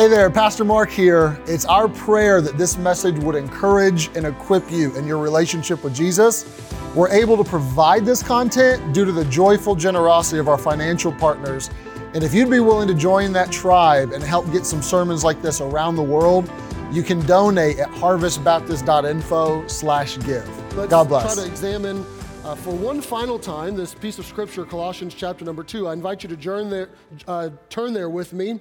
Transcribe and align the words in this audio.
Hey 0.00 0.08
there, 0.08 0.30
Pastor 0.30 0.64
Marc 0.64 0.88
here. 0.88 1.38
It's 1.46 1.66
our 1.66 1.86
prayer 1.86 2.40
that 2.40 2.56
this 2.56 2.78
message 2.78 3.18
would 3.18 3.34
encourage 3.34 4.08
and 4.16 4.24
equip 4.24 4.70
you 4.70 4.96
in 4.96 5.06
your 5.06 5.18
relationship 5.18 5.84
with 5.84 5.94
Jesus. 5.94 6.46
We're 6.94 7.10
able 7.10 7.36
to 7.36 7.44
provide 7.44 8.06
this 8.06 8.22
content 8.22 8.94
due 8.94 9.04
to 9.04 9.12
the 9.12 9.26
joyful 9.26 9.74
generosity 9.74 10.38
of 10.38 10.48
our 10.48 10.56
financial 10.56 11.12
partners. 11.12 11.68
And 12.14 12.24
if 12.24 12.32
you'd 12.32 12.48
be 12.48 12.60
willing 12.60 12.88
to 12.88 12.94
join 12.94 13.34
that 13.34 13.52
tribe 13.52 14.12
and 14.12 14.22
help 14.24 14.50
get 14.52 14.64
some 14.64 14.80
sermons 14.80 15.22
like 15.22 15.42
this 15.42 15.60
around 15.60 15.96
the 15.96 16.02
world, 16.02 16.50
you 16.90 17.02
can 17.02 17.20
donate 17.26 17.78
at 17.78 17.90
harvestbaptist.info 17.90 19.66
slash 19.66 20.18
give. 20.20 20.76
Let's 20.78 20.90
God 20.90 21.08
bless. 21.08 21.34
try 21.34 21.44
to 21.44 21.50
examine 21.50 22.06
uh, 22.42 22.54
for 22.54 22.74
one 22.74 23.02
final 23.02 23.38
time 23.38 23.76
this 23.76 23.92
piece 23.92 24.18
of 24.18 24.24
scripture, 24.24 24.64
Colossians 24.64 25.12
chapter 25.12 25.44
number 25.44 25.62
two. 25.62 25.88
I 25.88 25.92
invite 25.92 26.22
you 26.22 26.30
to 26.30 26.38
turn 26.38 26.70
there, 26.70 26.88
uh, 27.28 27.50
turn 27.68 27.92
there 27.92 28.08
with 28.08 28.32
me. 28.32 28.60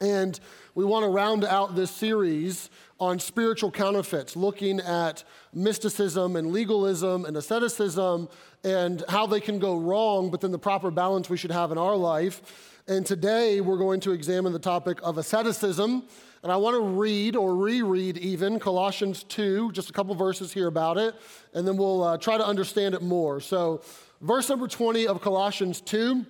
And 0.00 0.38
we 0.74 0.84
want 0.84 1.04
to 1.04 1.08
round 1.08 1.44
out 1.44 1.74
this 1.74 1.90
series 1.90 2.70
on 3.00 3.18
spiritual 3.18 3.70
counterfeits, 3.70 4.36
looking 4.36 4.80
at 4.80 5.24
mysticism 5.52 6.36
and 6.36 6.52
legalism 6.52 7.24
and 7.24 7.36
asceticism 7.36 8.28
and 8.64 9.04
how 9.08 9.26
they 9.26 9.40
can 9.40 9.58
go 9.58 9.78
wrong, 9.78 10.30
but 10.30 10.40
then 10.40 10.50
the 10.50 10.58
proper 10.58 10.90
balance 10.90 11.30
we 11.30 11.36
should 11.36 11.50
have 11.50 11.70
in 11.70 11.78
our 11.78 11.96
life. 11.96 12.80
And 12.88 13.04
today 13.04 13.60
we're 13.60 13.76
going 13.76 14.00
to 14.00 14.12
examine 14.12 14.52
the 14.52 14.58
topic 14.58 14.98
of 15.02 15.18
asceticism. 15.18 16.04
And 16.42 16.52
I 16.52 16.56
want 16.56 16.74
to 16.74 16.82
read 16.82 17.36
or 17.36 17.54
reread 17.56 18.16
even 18.18 18.58
Colossians 18.58 19.24
2, 19.24 19.72
just 19.72 19.90
a 19.90 19.92
couple 19.92 20.14
verses 20.14 20.52
here 20.52 20.68
about 20.68 20.96
it, 20.96 21.14
and 21.52 21.66
then 21.66 21.76
we'll 21.76 22.02
uh, 22.02 22.18
try 22.18 22.38
to 22.38 22.46
understand 22.46 22.94
it 22.94 23.02
more. 23.02 23.40
So, 23.40 23.82
verse 24.20 24.48
number 24.48 24.68
20 24.68 25.08
of 25.08 25.20
Colossians 25.20 25.80
2 25.80 26.24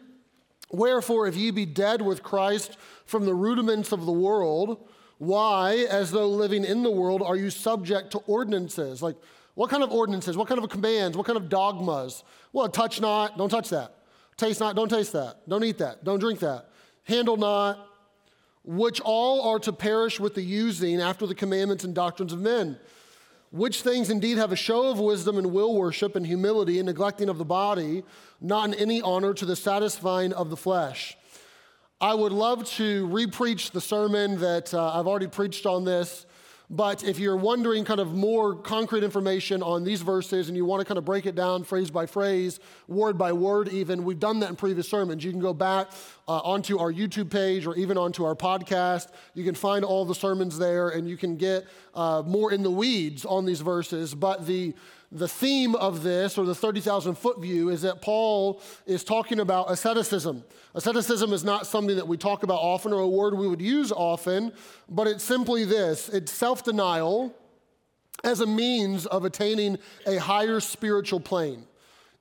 Wherefore, 0.70 1.26
if 1.26 1.36
ye 1.36 1.50
be 1.50 1.66
dead 1.66 2.02
with 2.02 2.22
Christ 2.22 2.76
from 3.06 3.24
the 3.24 3.34
rudiments 3.34 3.92
of 3.92 4.04
the 4.04 4.12
world, 4.12 4.88
why, 5.18 5.86
as 5.90 6.10
though 6.10 6.28
living 6.28 6.64
in 6.64 6.82
the 6.82 6.90
world, 6.90 7.22
are 7.22 7.36
you 7.36 7.50
subject 7.50 8.12
to 8.12 8.18
ordinances? 8.26 9.02
Like, 9.02 9.16
what 9.54 9.70
kind 9.70 9.82
of 9.82 9.90
ordinances? 9.90 10.36
What 10.36 10.46
kind 10.46 10.62
of 10.62 10.68
commands? 10.70 11.16
What 11.16 11.26
kind 11.26 11.36
of 11.36 11.48
dogmas? 11.48 12.22
Well, 12.52 12.68
touch 12.68 13.00
not, 13.00 13.36
don't 13.36 13.48
touch 13.48 13.70
that. 13.70 13.94
Taste 14.36 14.60
not, 14.60 14.76
don't 14.76 14.88
taste 14.88 15.12
that. 15.14 15.48
Don't 15.48 15.64
eat 15.64 15.78
that. 15.78 16.04
Don't 16.04 16.20
drink 16.20 16.38
that. 16.40 16.68
Handle 17.04 17.36
not, 17.36 17.88
which 18.62 19.00
all 19.00 19.48
are 19.48 19.58
to 19.60 19.72
perish 19.72 20.20
with 20.20 20.34
the 20.34 20.42
using 20.42 21.00
after 21.00 21.26
the 21.26 21.34
commandments 21.34 21.82
and 21.82 21.94
doctrines 21.94 22.32
of 22.32 22.40
men 22.40 22.78
which 23.50 23.82
things 23.82 24.10
indeed 24.10 24.38
have 24.38 24.52
a 24.52 24.56
show 24.56 24.90
of 24.90 24.98
wisdom 24.98 25.38
and 25.38 25.52
will 25.52 25.74
worship 25.74 26.16
and 26.16 26.26
humility 26.26 26.78
and 26.78 26.86
neglecting 26.86 27.28
of 27.28 27.38
the 27.38 27.44
body, 27.44 28.04
not 28.40 28.68
in 28.68 28.74
any 28.74 29.00
honor 29.02 29.32
to 29.34 29.46
the 29.46 29.56
satisfying 29.56 30.32
of 30.32 30.50
the 30.50 30.56
flesh. 30.56 31.16
I 32.00 32.14
would 32.14 32.32
love 32.32 32.68
to 32.72 33.08
repreach 33.08 33.72
the 33.72 33.80
sermon 33.80 34.38
that 34.40 34.72
uh, 34.72 34.92
I've 34.92 35.06
already 35.06 35.26
preached 35.26 35.66
on 35.66 35.84
this 35.84 36.26
but 36.70 37.02
if 37.02 37.18
you're 37.18 37.36
wondering 37.36 37.84
kind 37.86 37.98
of 37.98 38.14
more 38.14 38.54
concrete 38.54 39.02
information 39.02 39.62
on 39.62 39.84
these 39.84 40.02
verses 40.02 40.48
and 40.48 40.56
you 40.56 40.66
want 40.66 40.80
to 40.80 40.84
kind 40.84 40.98
of 40.98 41.04
break 41.04 41.24
it 41.24 41.34
down 41.34 41.64
phrase 41.64 41.90
by 41.90 42.04
phrase, 42.04 42.60
word 42.88 43.16
by 43.16 43.32
word, 43.32 43.68
even, 43.68 44.04
we've 44.04 44.20
done 44.20 44.40
that 44.40 44.50
in 44.50 44.56
previous 44.56 44.86
sermons. 44.86 45.24
You 45.24 45.30
can 45.30 45.40
go 45.40 45.54
back 45.54 45.90
uh, 46.26 46.40
onto 46.40 46.78
our 46.78 46.92
YouTube 46.92 47.30
page 47.30 47.66
or 47.66 47.74
even 47.76 47.96
onto 47.96 48.22
our 48.24 48.34
podcast. 48.34 49.08
You 49.32 49.44
can 49.44 49.54
find 49.54 49.82
all 49.82 50.04
the 50.04 50.14
sermons 50.14 50.58
there 50.58 50.90
and 50.90 51.08
you 51.08 51.16
can 51.16 51.36
get 51.36 51.66
uh, 51.94 52.22
more 52.26 52.52
in 52.52 52.62
the 52.62 52.70
weeds 52.70 53.24
on 53.24 53.46
these 53.46 53.62
verses. 53.62 54.14
But 54.14 54.46
the 54.46 54.74
the 55.10 55.28
theme 55.28 55.74
of 55.74 56.02
this, 56.02 56.36
or 56.36 56.44
the 56.44 56.54
30,000 56.54 57.16
foot 57.16 57.40
view, 57.40 57.70
is 57.70 57.82
that 57.82 58.02
Paul 58.02 58.60
is 58.86 59.04
talking 59.04 59.40
about 59.40 59.70
asceticism. 59.70 60.44
Asceticism 60.74 61.32
is 61.32 61.44
not 61.44 61.66
something 61.66 61.96
that 61.96 62.06
we 62.06 62.18
talk 62.18 62.42
about 62.42 62.58
often 62.60 62.92
or 62.92 63.00
a 63.00 63.08
word 63.08 63.34
we 63.34 63.48
would 63.48 63.62
use 63.62 63.90
often, 63.90 64.52
but 64.88 65.06
it's 65.06 65.24
simply 65.24 65.64
this 65.64 66.10
it's 66.10 66.30
self 66.30 66.62
denial 66.62 67.34
as 68.22 68.40
a 68.40 68.46
means 68.46 69.06
of 69.06 69.24
attaining 69.24 69.78
a 70.06 70.16
higher 70.16 70.60
spiritual 70.60 71.20
plane. 71.20 71.64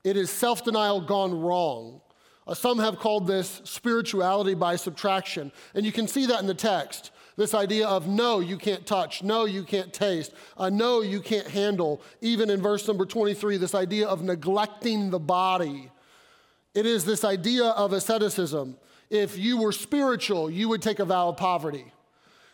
It 0.05 0.15
is 0.15 0.29
self 0.29 0.63
denial 0.63 1.01
gone 1.01 1.37
wrong. 1.37 2.01
Uh, 2.47 2.53
some 2.53 2.79
have 2.79 2.97
called 2.97 3.27
this 3.27 3.61
spirituality 3.65 4.53
by 4.53 4.77
subtraction, 4.77 5.51
and 5.75 5.85
you 5.85 5.91
can 5.91 6.07
see 6.07 6.25
that 6.27 6.39
in 6.39 6.47
the 6.47 6.53
text. 6.53 7.11
This 7.37 7.53
idea 7.53 7.87
of 7.87 8.07
no, 8.07 8.39
you 8.39 8.57
can't 8.57 8.85
touch, 8.85 9.21
no, 9.21 9.45
you 9.45 9.63
can't 9.63 9.93
taste, 9.93 10.33
uh, 10.57 10.69
no, 10.69 11.01
you 11.01 11.21
can't 11.21 11.47
handle. 11.47 12.01
Even 12.19 12.49
in 12.49 12.61
verse 12.61 12.87
number 12.87 13.05
23, 13.05 13.57
this 13.57 13.75
idea 13.75 14.07
of 14.07 14.23
neglecting 14.23 15.11
the 15.11 15.19
body. 15.19 15.91
It 16.73 16.87
is 16.87 17.05
this 17.05 17.23
idea 17.23 17.65
of 17.65 17.93
asceticism. 17.93 18.75
If 19.11 19.37
you 19.37 19.61
were 19.61 19.71
spiritual, 19.71 20.49
you 20.49 20.67
would 20.69 20.81
take 20.81 20.97
a 20.97 21.05
vow 21.05 21.29
of 21.29 21.37
poverty. 21.37 21.93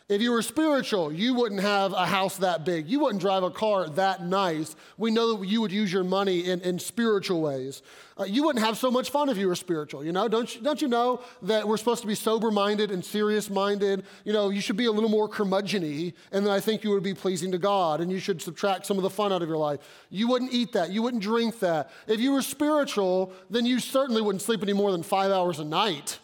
If 0.06 0.20
you 0.20 0.32
were 0.32 0.42
spiritual, 0.42 1.10
you 1.10 1.32
wouldn't 1.32 1.62
have 1.62 1.94
a 1.94 2.04
house 2.04 2.36
that 2.36 2.66
big. 2.66 2.86
You 2.86 3.00
wouldn't 3.00 3.22
drive 3.22 3.42
a 3.42 3.50
car 3.50 3.88
that 3.88 4.22
nice. 4.22 4.76
We 4.98 5.10
know 5.10 5.38
that 5.38 5.48
you 5.48 5.62
would 5.62 5.72
use 5.72 5.90
your 5.90 6.04
money 6.04 6.40
in, 6.40 6.60
in 6.60 6.78
spiritual 6.78 7.40
ways. 7.40 7.80
Uh, 8.20 8.24
you 8.24 8.44
wouldn't 8.44 8.62
have 8.62 8.76
so 8.76 8.90
much 8.90 9.08
fun 9.08 9.30
if 9.30 9.38
you 9.38 9.48
were 9.48 9.54
spiritual, 9.54 10.04
you 10.04 10.12
know? 10.12 10.28
Don't 10.28 10.54
you, 10.54 10.60
don't 10.60 10.82
you 10.82 10.88
know 10.88 11.22
that 11.40 11.66
we're 11.66 11.78
supposed 11.78 12.02
to 12.02 12.06
be 12.06 12.14
sober 12.14 12.50
minded 12.50 12.90
and 12.90 13.02
serious 13.02 13.48
minded? 13.48 14.04
You 14.24 14.34
know, 14.34 14.50
you 14.50 14.60
should 14.60 14.76
be 14.76 14.84
a 14.84 14.92
little 14.92 15.08
more 15.08 15.26
curmudgeon 15.26 15.84
and 15.84 16.12
then 16.46 16.52
I 16.52 16.60
think 16.60 16.84
you 16.84 16.90
would 16.90 17.02
be 17.02 17.14
pleasing 17.14 17.50
to 17.52 17.58
God, 17.58 18.02
and 18.02 18.12
you 18.12 18.18
should 18.18 18.42
subtract 18.42 18.84
some 18.84 18.98
of 18.98 19.02
the 19.02 19.10
fun 19.10 19.32
out 19.32 19.40
of 19.40 19.48
your 19.48 19.56
life. 19.56 19.80
You 20.10 20.28
wouldn't 20.28 20.52
eat 20.52 20.72
that. 20.72 20.90
You 20.90 21.02
wouldn't 21.02 21.22
drink 21.22 21.60
that. 21.60 21.90
If 22.06 22.20
you 22.20 22.32
were 22.32 22.42
spiritual, 22.42 23.32
then 23.48 23.64
you 23.64 23.80
certainly 23.80 24.20
wouldn't 24.20 24.42
sleep 24.42 24.62
any 24.62 24.74
more 24.74 24.92
than 24.92 25.02
five 25.02 25.30
hours 25.30 25.60
a 25.60 25.64
night. 25.64 26.18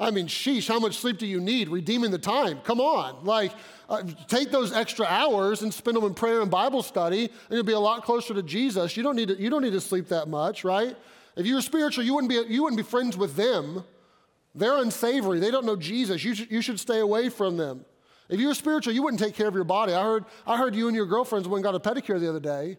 I 0.00 0.10
mean, 0.10 0.26
sheesh, 0.26 0.66
how 0.66 0.80
much 0.80 0.98
sleep 0.98 1.18
do 1.18 1.26
you 1.26 1.40
need? 1.40 1.68
Redeeming 1.68 2.10
the 2.10 2.18
time. 2.18 2.58
Come 2.60 2.80
on. 2.80 3.24
Like, 3.24 3.52
uh, 3.88 4.02
take 4.26 4.50
those 4.50 4.72
extra 4.72 5.06
hours 5.06 5.62
and 5.62 5.72
spend 5.72 5.96
them 5.96 6.04
in 6.04 6.14
prayer 6.14 6.42
and 6.42 6.50
Bible 6.50 6.82
study, 6.82 7.24
and 7.26 7.32
you'll 7.50 7.62
be 7.62 7.72
a 7.72 7.78
lot 7.78 8.04
closer 8.04 8.34
to 8.34 8.42
Jesus. 8.42 8.96
You 8.96 9.02
don't 9.02 9.14
need 9.14 9.28
to, 9.28 9.40
you 9.40 9.50
don't 9.50 9.62
need 9.62 9.72
to 9.72 9.80
sleep 9.80 10.08
that 10.08 10.26
much, 10.26 10.64
right? 10.64 10.96
If 11.36 11.46
you 11.46 11.54
were 11.54 11.62
spiritual, 11.62 12.04
you 12.04 12.14
wouldn't 12.14 12.30
be, 12.30 12.52
you 12.52 12.62
wouldn't 12.62 12.76
be 12.76 12.82
friends 12.82 13.16
with 13.16 13.36
them. 13.36 13.84
They're 14.54 14.78
unsavory. 14.78 15.40
They 15.40 15.50
don't 15.50 15.66
know 15.66 15.76
Jesus. 15.76 16.24
You 16.24 16.34
should, 16.34 16.50
you 16.50 16.60
should 16.60 16.80
stay 16.80 17.00
away 17.00 17.28
from 17.28 17.56
them. 17.56 17.84
If 18.28 18.40
you 18.40 18.48
were 18.48 18.54
spiritual, 18.54 18.94
you 18.94 19.02
wouldn't 19.02 19.20
take 19.20 19.34
care 19.34 19.48
of 19.48 19.54
your 19.54 19.64
body. 19.64 19.92
I 19.92 20.02
heard, 20.02 20.24
I 20.46 20.56
heard 20.56 20.74
you 20.74 20.86
and 20.86 20.96
your 20.96 21.06
girlfriends 21.06 21.46
went 21.46 21.64
and 21.64 21.72
got 21.72 21.74
a 21.74 21.94
pedicure 21.94 22.18
the 22.18 22.28
other 22.28 22.40
day. 22.40 22.78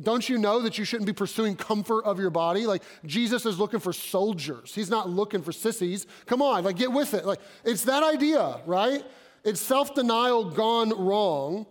Don't 0.00 0.28
you 0.28 0.38
know 0.38 0.60
that 0.62 0.78
you 0.78 0.84
shouldn't 0.84 1.06
be 1.06 1.12
pursuing 1.12 1.56
comfort 1.56 2.04
of 2.04 2.18
your 2.18 2.30
body? 2.30 2.66
Like 2.66 2.82
Jesus 3.04 3.44
is 3.44 3.58
looking 3.58 3.80
for 3.80 3.92
soldiers. 3.92 4.74
He's 4.74 4.90
not 4.90 5.08
looking 5.08 5.42
for 5.42 5.52
sissies. 5.52 6.06
Come 6.26 6.42
on, 6.42 6.64
like 6.64 6.76
get 6.76 6.92
with 6.92 7.14
it. 7.14 7.26
Like 7.26 7.40
it's 7.64 7.84
that 7.84 8.02
idea, 8.02 8.60
right? 8.66 9.04
It's 9.44 9.60
self-denial 9.60 10.50
gone 10.50 10.90
wrong. 10.90 11.66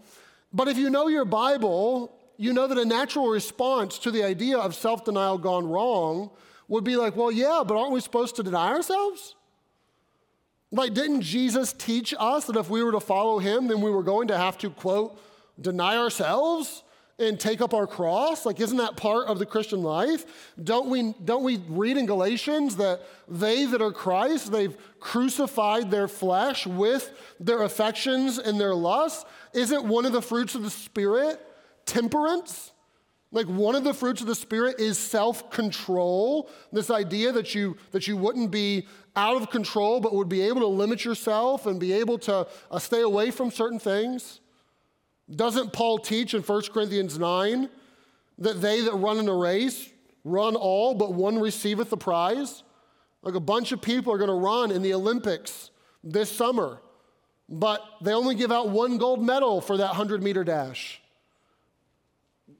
But 0.52 0.68
if 0.68 0.78
you 0.78 0.90
know 0.90 1.08
your 1.08 1.25
Bible, 1.25 2.13
you 2.38 2.53
know 2.53 2.68
that 2.68 2.78
a 2.78 2.85
natural 2.85 3.28
response 3.28 4.00
to 4.00 4.12
the 4.12 4.24
idea 4.24 4.58
of 4.58 4.75
self-denial 4.75 5.38
gone 5.38 5.68
wrong 5.68 6.31
would 6.68 6.84
be 6.84 6.96
like, 6.96 7.16
well, 7.16 7.31
yeah, 7.31 7.63
but 7.66 7.78
aren't 7.78 7.91
we 7.91 8.00
supposed 8.00 8.35
to 8.35 8.44
deny 8.44 8.69
ourselves? 8.69 9.35
Like, 10.72 10.94
didn't 10.94 11.22
Jesus 11.22 11.74
teach 11.74 12.13
us 12.19 12.46
that 12.46 12.56
if 12.56 12.69
we 12.69 12.84
were 12.84 12.91
to 12.91 13.00
follow 13.00 13.40
him, 13.40 13.68
then 13.68 13.81
we 13.81 13.90
were 13.90 14.03
going 14.03 14.28
to 14.28 14.38
have 14.38 14.58
to, 14.59 14.69
quote, 14.69 15.19
deny 15.59 15.97
ourselves? 15.97 16.84
And 17.19 17.40
take 17.40 17.61
up 17.61 17.73
our 17.73 17.88
cross? 17.88 18.46
Like, 18.46 18.59
isn't 18.59 18.78
that 18.78 18.97
part 18.97 19.28
of 19.28 19.40
the 19.40 19.46
Christian 19.46 19.84
life? 19.84 20.52
Don't 20.61 20.90
we, 20.90 21.14
don't 21.23 21.44
we 21.44 21.58
read 21.67 21.97
in 21.97 22.05
Galatians 22.05 22.78
that 22.78 23.02
they 23.28 23.66
that 23.66 23.82
are 23.82 23.91
Christ, 23.91 24.52
they've 24.52 24.76
crucified 24.99 25.91
their 25.91 26.08
flesh 26.08 26.66
with 26.66 27.11
their 27.40 27.64
affections 27.64 28.38
and 28.38 28.59
their 28.59 28.76
lusts? 28.76 29.26
Isn't 29.53 29.85
one 29.85 30.05
of 30.05 30.14
the 30.14 30.22
fruits 30.22 30.55
of 30.55 30.64
the 30.64 30.70
Spirit 30.70 31.40
temperance? 31.85 32.72
Like 33.32 33.46
one 33.46 33.76
of 33.76 33.84
the 33.84 33.94
fruits 33.94 34.22
of 34.22 34.28
the 34.28 34.35
Spirit 34.35 34.79
is 34.79 34.97
self 34.97 35.52
control. 35.52 36.49
This 36.72 36.90
idea 36.90 37.32
that 37.32 37.53
you, 37.53 37.78
that 37.91 38.08
you 38.08 38.17
wouldn't 38.17 38.49
be 38.49 38.88
out 39.16 39.40
of 39.40 39.52
control, 39.52 39.99
but 39.99 40.16
would 40.16 40.29
be 40.29 40.41
able 40.41 40.61
to 40.61 40.67
limit 40.67 41.05
yourself 41.05 41.66
and 41.67 41.79
be 41.79 41.94
able 41.94 42.17
to 42.20 42.47
uh, 42.72 42.79
stay 42.79 43.02
away 43.02 43.29
from 43.29 43.52
certain 43.52 43.79
things. 43.79 44.40
Doesn't 45.34 45.73
Paul 45.73 45.99
teach 45.99 46.34
in 46.34 46.41
1 46.41 46.61
Corinthians 46.73 47.20
9 47.20 47.70
that 48.40 48.61
they 48.61 48.81
that 48.81 48.93
run 48.93 49.17
in 49.17 49.28
a 49.28 49.35
race 49.35 49.90
run 50.23 50.55
all, 50.55 50.96
but 50.96 51.14
one 51.14 51.40
receiveth 51.40 51.90
the 51.90 51.97
prize? 51.97 52.64
Like 53.22 53.35
a 53.35 53.40
bunch 53.40 53.72
of 53.72 53.81
people 53.81 54.14
are 54.14 54.17
going 54.17 54.29
to 54.29 54.34
run 54.34 54.72
in 54.72 54.81
the 54.81 54.93
Olympics 54.93 55.72
this 56.03 56.31
summer, 56.31 56.79
but 57.47 57.84
they 58.02 58.14
only 58.14 58.35
give 58.35 58.52
out 58.52 58.70
one 58.70 58.97
gold 58.97 59.22
medal 59.23 59.61
for 59.61 59.78
that 59.78 59.90
100 59.90 60.23
meter 60.23 60.43
dash. 60.43 61.02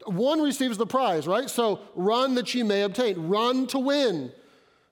One 0.06 0.42
receives 0.42 0.78
the 0.78 0.86
prize, 0.86 1.28
right? 1.28 1.50
So 1.50 1.80
run 1.96 2.36
that 2.36 2.54
ye 2.54 2.64
may 2.64 2.84
obtain, 2.84 3.28
run 3.28 3.68
to 3.68 3.80
win. 3.80 4.32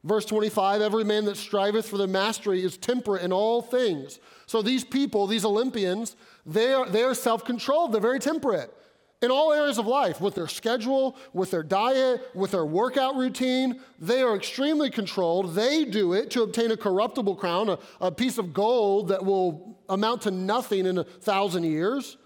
Verse 0.08 0.24
25 0.26 0.82
Every 0.82 1.04
man 1.04 1.26
that 1.26 1.36
striveth 1.36 1.88
for 1.88 1.98
the 1.98 2.08
mastery 2.08 2.64
is 2.64 2.78
temperate 2.78 3.24
in 3.24 3.34
all 3.34 3.62
things. 3.62 4.20
So 4.46 4.62
these 4.62 4.86
people, 4.86 5.28
these 5.28 5.44
Olympians, 5.44 6.16
they 6.46 6.74
are, 6.74 6.90
they 6.90 7.04
are 7.04 7.14
self 7.14 7.44
controlled, 7.44 7.92
they're 7.92 8.02
very 8.02 8.20
temperate. 8.20 8.74
in 9.22 9.32
all 9.32 9.52
areas 9.52 9.80
of 9.80 9.88
life, 9.88 10.22
with 10.22 10.36
their 10.36 10.48
schedule, 10.48 11.18
with 11.34 11.52
their 11.52 11.64
diet, 11.64 12.22
with 12.34 12.52
their 12.52 12.66
workout 12.66 13.16
routine. 13.16 13.82
They 14.00 14.22
are 14.22 14.36
extremely 14.36 14.90
controlled. 14.90 15.56
They 15.56 15.84
do 15.84 16.14
it 16.14 16.32
to 16.32 16.44
obtain 16.44 16.72
a 16.72 16.78
corruptible 16.78 17.36
crown, 17.36 17.68
a, 17.68 17.80
a, 18.00 18.12
piece 18.12 18.38
of 18.38 18.54
gold 18.54 19.10
that 19.10 19.26
will 19.26 19.80
amount 19.90 20.22
to 20.22 20.32
nothing 20.32 20.86
in 20.86 21.00
a 21.00 21.04
thousand 21.04 21.64
years. 21.64 22.18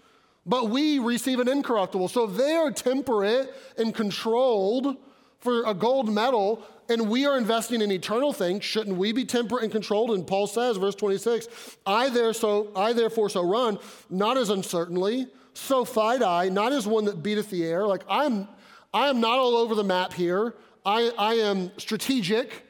But 0.44 0.68
we 0.68 0.98
receive 0.98 1.40
an 1.40 1.48
incorruptible. 1.48 2.08
So 2.08 2.26
they 2.26 2.54
are 2.56 2.70
temperate 2.70 3.52
and 3.78 3.94
controlled 3.94 4.96
for 5.42 5.64
a 5.64 5.74
gold 5.74 6.12
medal, 6.12 6.62
and 6.88 7.08
we 7.08 7.26
are 7.26 7.36
investing 7.38 7.80
in 7.80 7.90
eternal 7.90 8.32
things. 8.32 8.64
Shouldn't 8.64 8.96
we 8.96 9.12
be 9.12 9.24
temperate 9.24 9.62
and 9.62 9.72
controlled? 9.72 10.10
And 10.10 10.26
Paul 10.26 10.46
says, 10.46 10.76
verse 10.76 10.94
26, 10.94 11.48
I, 11.86 12.08
there 12.08 12.32
so, 12.32 12.70
I 12.76 12.92
therefore 12.92 13.30
so 13.30 13.42
run, 13.42 13.78
not 14.10 14.36
as 14.36 14.50
uncertainly 14.50 15.28
so 15.54 15.84
fight 15.84 16.22
I, 16.22 16.48
not 16.48 16.72
as 16.72 16.86
one 16.86 17.04
that 17.06 17.22
beateth 17.22 17.50
the 17.50 17.64
air. 17.64 17.86
Like 17.86 18.02
I'm, 18.08 18.48
I 18.92 19.08
am 19.08 19.20
not 19.20 19.38
all 19.38 19.56
over 19.56 19.74
the 19.74 19.84
map 19.84 20.12
here. 20.12 20.54
I, 20.84 21.12
I 21.18 21.34
am 21.34 21.70
strategic. 21.78 22.66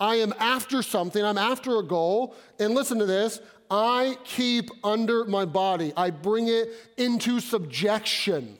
I 0.00 0.16
am 0.16 0.34
after 0.38 0.82
something. 0.82 1.24
I'm 1.24 1.38
after 1.38 1.78
a 1.78 1.82
goal. 1.82 2.36
And 2.58 2.74
listen 2.74 2.98
to 2.98 3.06
this 3.06 3.40
I 3.70 4.18
keep 4.24 4.70
under 4.84 5.24
my 5.24 5.44
body, 5.44 5.92
I 5.96 6.10
bring 6.10 6.48
it 6.48 6.70
into 6.96 7.40
subjection. 7.40 8.58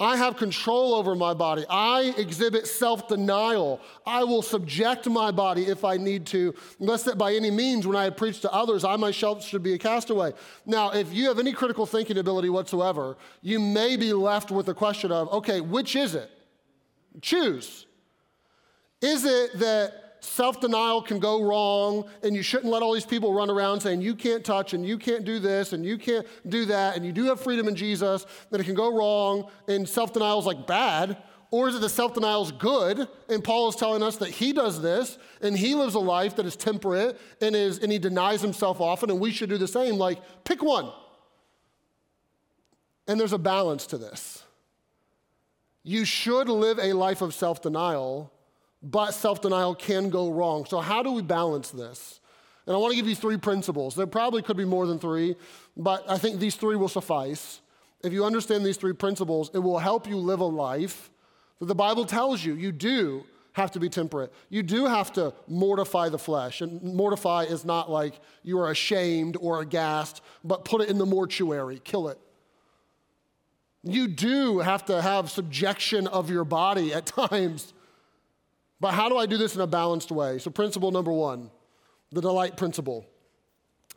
I 0.00 0.16
have 0.16 0.38
control 0.38 0.94
over 0.94 1.14
my 1.14 1.34
body. 1.34 1.66
I 1.68 2.14
exhibit 2.16 2.66
self 2.66 3.06
denial. 3.06 3.80
I 4.06 4.24
will 4.24 4.40
subject 4.40 5.06
my 5.06 5.30
body 5.30 5.66
if 5.66 5.84
I 5.84 5.98
need 5.98 6.24
to, 6.28 6.54
unless 6.80 7.02
that 7.02 7.18
by 7.18 7.34
any 7.34 7.50
means, 7.50 7.86
when 7.86 7.96
I 7.96 8.08
preach 8.08 8.40
to 8.40 8.52
others, 8.52 8.82
I 8.82 8.96
myself 8.96 9.44
should 9.46 9.62
be 9.62 9.74
a 9.74 9.78
castaway. 9.78 10.32
Now, 10.64 10.92
if 10.92 11.12
you 11.12 11.28
have 11.28 11.38
any 11.38 11.52
critical 11.52 11.84
thinking 11.84 12.16
ability 12.16 12.48
whatsoever, 12.48 13.18
you 13.42 13.60
may 13.60 13.98
be 13.98 14.14
left 14.14 14.50
with 14.50 14.64
the 14.64 14.74
question 14.74 15.12
of 15.12 15.30
okay, 15.34 15.60
which 15.60 15.94
is 15.94 16.14
it? 16.14 16.30
Choose. 17.20 17.84
Is 19.02 19.26
it 19.26 19.58
that 19.58 19.99
self 20.20 20.60
denial 20.60 21.02
can 21.02 21.18
go 21.18 21.42
wrong, 21.42 22.08
and 22.22 22.34
you 22.34 22.42
shouldn't 22.42 22.70
let 22.72 22.82
all 22.82 22.92
these 22.92 23.06
people 23.06 23.32
run 23.32 23.50
around 23.50 23.80
saying 23.80 24.00
you 24.02 24.14
can't 24.14 24.44
touch 24.44 24.74
and 24.74 24.86
you 24.86 24.98
can't 24.98 25.24
do 25.24 25.38
this 25.38 25.72
and 25.72 25.84
you 25.84 25.98
can't 25.98 26.26
do 26.48 26.66
that, 26.66 26.96
and 26.96 27.04
you 27.04 27.12
do 27.12 27.24
have 27.24 27.40
freedom 27.40 27.68
in 27.68 27.74
Jesus, 27.74 28.26
that 28.50 28.60
it 28.60 28.64
can 28.64 28.74
go 28.74 28.94
wrong, 28.94 29.50
and 29.68 29.88
self 29.88 30.12
denial 30.12 30.38
is 30.38 30.46
like 30.46 30.66
bad. 30.66 31.16
Or 31.52 31.68
is 31.68 31.74
it 31.74 31.80
the 31.80 31.88
self 31.88 32.14
denial 32.14 32.42
is 32.42 32.52
good? 32.52 33.08
And 33.28 33.42
Paul 33.42 33.68
is 33.68 33.76
telling 33.76 34.02
us 34.02 34.16
that 34.18 34.30
he 34.30 34.52
does 34.52 34.80
this 34.80 35.18
and 35.40 35.56
he 35.58 35.74
lives 35.74 35.94
a 35.94 36.00
life 36.00 36.36
that 36.36 36.46
is 36.46 36.54
temperate 36.54 37.20
and, 37.40 37.56
is, 37.56 37.78
and 37.78 37.90
he 37.90 37.98
denies 37.98 38.40
himself 38.40 38.80
often, 38.80 39.10
and 39.10 39.18
we 39.18 39.32
should 39.32 39.48
do 39.50 39.58
the 39.58 39.66
same. 39.66 39.96
Like, 39.96 40.20
pick 40.44 40.62
one. 40.62 40.92
And 43.08 43.18
there's 43.18 43.32
a 43.32 43.38
balance 43.38 43.86
to 43.88 43.98
this. 43.98 44.44
You 45.82 46.04
should 46.04 46.48
live 46.48 46.78
a 46.78 46.92
life 46.92 47.22
of 47.22 47.34
self 47.34 47.60
denial 47.62 48.32
but 48.82 49.12
self 49.12 49.40
denial 49.40 49.74
can 49.74 50.10
go 50.10 50.30
wrong. 50.30 50.64
So, 50.64 50.80
how 50.80 51.02
do 51.02 51.12
we 51.12 51.22
balance 51.22 51.70
this? 51.70 52.20
And 52.66 52.76
I 52.76 52.78
want 52.78 52.92
to 52.92 52.96
give 52.96 53.08
you 53.08 53.16
three 53.16 53.36
principles. 53.36 53.94
There 53.94 54.06
probably 54.06 54.42
could 54.42 54.56
be 54.56 54.64
more 54.64 54.86
than 54.86 54.98
three, 54.98 55.36
but 55.76 56.08
I 56.08 56.18
think 56.18 56.40
these 56.40 56.54
three 56.54 56.76
will 56.76 56.88
suffice. 56.88 57.60
If 58.02 58.12
you 58.12 58.24
understand 58.24 58.64
these 58.64 58.76
three 58.76 58.92
principles, 58.92 59.50
it 59.52 59.58
will 59.58 59.78
help 59.78 60.06
you 60.06 60.16
live 60.16 60.40
a 60.40 60.44
life 60.44 61.10
that 61.58 61.66
the 61.66 61.74
Bible 61.74 62.04
tells 62.04 62.44
you 62.44 62.54
you 62.54 62.72
do 62.72 63.24
have 63.52 63.72
to 63.72 63.80
be 63.80 63.88
temperate. 63.88 64.32
You 64.48 64.62
do 64.62 64.86
have 64.86 65.12
to 65.14 65.34
mortify 65.48 66.08
the 66.08 66.18
flesh. 66.18 66.60
And 66.60 66.82
mortify 66.82 67.44
is 67.44 67.64
not 67.64 67.90
like 67.90 68.14
you 68.42 68.58
are 68.60 68.70
ashamed 68.70 69.36
or 69.40 69.60
aghast, 69.60 70.22
but 70.44 70.64
put 70.64 70.80
it 70.80 70.88
in 70.88 70.98
the 70.98 71.06
mortuary, 71.06 71.80
kill 71.82 72.08
it. 72.08 72.18
You 73.82 74.08
do 74.08 74.58
have 74.60 74.84
to 74.86 75.00
have 75.00 75.30
subjection 75.30 76.06
of 76.06 76.30
your 76.30 76.44
body 76.44 76.92
at 76.92 77.06
times 77.30 77.72
but 78.80 78.92
how 78.92 79.08
do 79.08 79.16
I 79.16 79.26
do 79.26 79.36
this 79.36 79.54
in 79.54 79.60
a 79.60 79.66
balanced 79.66 80.10
way? 80.10 80.38
So, 80.38 80.50
principle 80.50 80.90
number 80.90 81.12
one 81.12 81.50
the 82.12 82.20
delight 82.20 82.56
principle. 82.56 83.06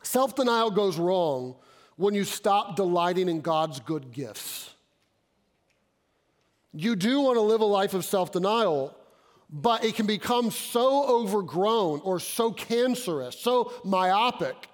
Self 0.02 0.36
denial 0.36 0.70
goes 0.70 0.98
wrong 0.98 1.56
when 1.96 2.14
you 2.14 2.24
stop 2.24 2.76
delighting 2.76 3.28
in 3.28 3.40
God's 3.40 3.80
good 3.80 4.12
gifts. 4.12 4.70
You 6.72 6.96
do 6.96 7.20
want 7.20 7.36
to 7.36 7.40
live 7.40 7.60
a 7.60 7.66
life 7.66 7.94
of 7.94 8.04
self 8.04 8.32
denial, 8.32 8.96
but 9.50 9.84
it 9.84 9.94
can 9.94 10.06
become 10.06 10.50
so 10.50 11.06
overgrown 11.06 12.00
or 12.04 12.20
so 12.20 12.52
cancerous, 12.52 13.38
so 13.38 13.72
myopic 13.84 14.68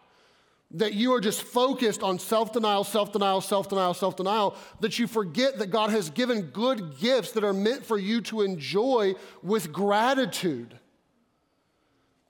that 0.73 0.95
you 0.95 1.13
are 1.13 1.21
just 1.21 1.43
focused 1.43 2.03
on 2.03 2.19
self 2.19 2.53
denial, 2.53 2.85
self 2.85 3.13
denial, 3.13 3.41
self 3.41 3.69
denial, 3.69 3.95
self 3.95 4.17
denial, 4.17 4.57
that 4.81 4.99
you 4.99 5.07
forget 5.07 5.59
that 5.59 5.69
God 5.69 5.91
has 5.91 6.11
given 6.11 6.43
good 6.43 6.99
gifts 6.99 7.33
that 7.33 7.45
are 7.45 7.53
meant 7.53 7.85
for 7.85 7.99
you 7.99 8.21
to 8.23 8.43
enjoy 8.43 9.15
with 9.43 9.73
gratitude. 9.73 10.79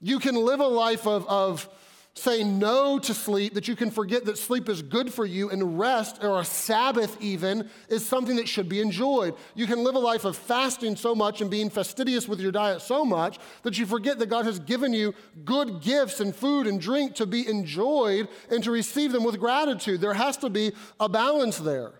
You 0.00 0.18
can 0.18 0.34
live 0.34 0.60
a 0.60 0.66
life 0.66 1.06
of, 1.06 1.26
of 1.28 1.68
saying 2.14 2.58
no 2.58 2.98
to 2.98 3.14
sleep, 3.14 3.54
that 3.54 3.68
you 3.68 3.76
can 3.76 3.90
forget 3.90 4.24
that 4.24 4.36
sleep 4.36 4.68
is 4.68 4.82
good 4.82 5.12
for 5.12 5.24
you, 5.24 5.48
and 5.50 5.78
rest, 5.78 6.22
or 6.22 6.40
a 6.40 6.44
Sabbath 6.44 7.16
even, 7.20 7.70
is 7.88 8.04
something 8.04 8.36
that 8.36 8.48
should 8.48 8.68
be 8.68 8.80
enjoyed. 8.80 9.34
You 9.54 9.66
can 9.66 9.84
live 9.84 9.94
a 9.94 10.00
life 10.00 10.24
of 10.24 10.36
fasting 10.36 10.96
so 10.96 11.14
much 11.14 11.40
and 11.40 11.50
being 11.50 11.70
fastidious 11.70 12.28
with 12.28 12.40
your 12.40 12.52
diet 12.52 12.82
so 12.82 13.04
much 13.04 13.38
that 13.62 13.78
you 13.78 13.86
forget 13.86 14.18
that 14.18 14.28
God 14.28 14.44
has 14.44 14.58
given 14.58 14.92
you 14.92 15.14
good 15.44 15.82
gifts 15.82 16.20
and 16.20 16.34
food 16.34 16.66
and 16.66 16.80
drink 16.80 17.14
to 17.16 17.26
be 17.26 17.48
enjoyed 17.48 18.28
and 18.50 18.62
to 18.64 18.70
receive 18.70 19.12
them 19.12 19.24
with 19.24 19.38
gratitude. 19.38 20.00
There 20.00 20.14
has 20.14 20.36
to 20.38 20.50
be 20.50 20.72
a 20.98 21.08
balance 21.08 21.58
there. 21.58 21.92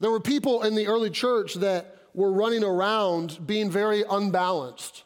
There 0.00 0.10
were 0.10 0.20
people 0.20 0.62
in 0.62 0.74
the 0.74 0.88
early 0.88 1.10
church 1.10 1.54
that 1.54 1.96
were 2.12 2.32
running 2.32 2.64
around 2.64 3.38
being 3.46 3.70
very 3.70 4.04
unbalanced. 4.08 5.04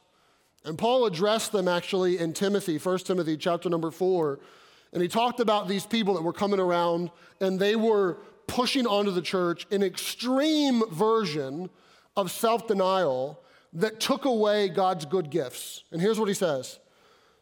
And 0.66 0.76
Paul 0.76 1.06
addressed 1.06 1.52
them 1.52 1.68
actually 1.68 2.18
in 2.18 2.32
Timothy, 2.32 2.76
1 2.76 2.98
Timothy 2.98 3.36
chapter 3.36 3.70
number 3.70 3.92
4. 3.92 4.40
And 4.92 5.00
he 5.00 5.08
talked 5.08 5.38
about 5.38 5.68
these 5.68 5.86
people 5.86 6.14
that 6.14 6.22
were 6.22 6.32
coming 6.32 6.58
around 6.58 7.10
and 7.40 7.58
they 7.58 7.76
were 7.76 8.18
pushing 8.48 8.84
onto 8.84 9.12
the 9.12 9.22
church 9.22 9.66
an 9.70 9.84
extreme 9.84 10.82
version 10.90 11.70
of 12.16 12.32
self 12.32 12.66
denial 12.66 13.40
that 13.74 14.00
took 14.00 14.24
away 14.24 14.68
God's 14.68 15.04
good 15.04 15.30
gifts. 15.30 15.84
And 15.92 16.00
here's 16.00 16.18
what 16.18 16.28
he 16.28 16.34
says 16.34 16.80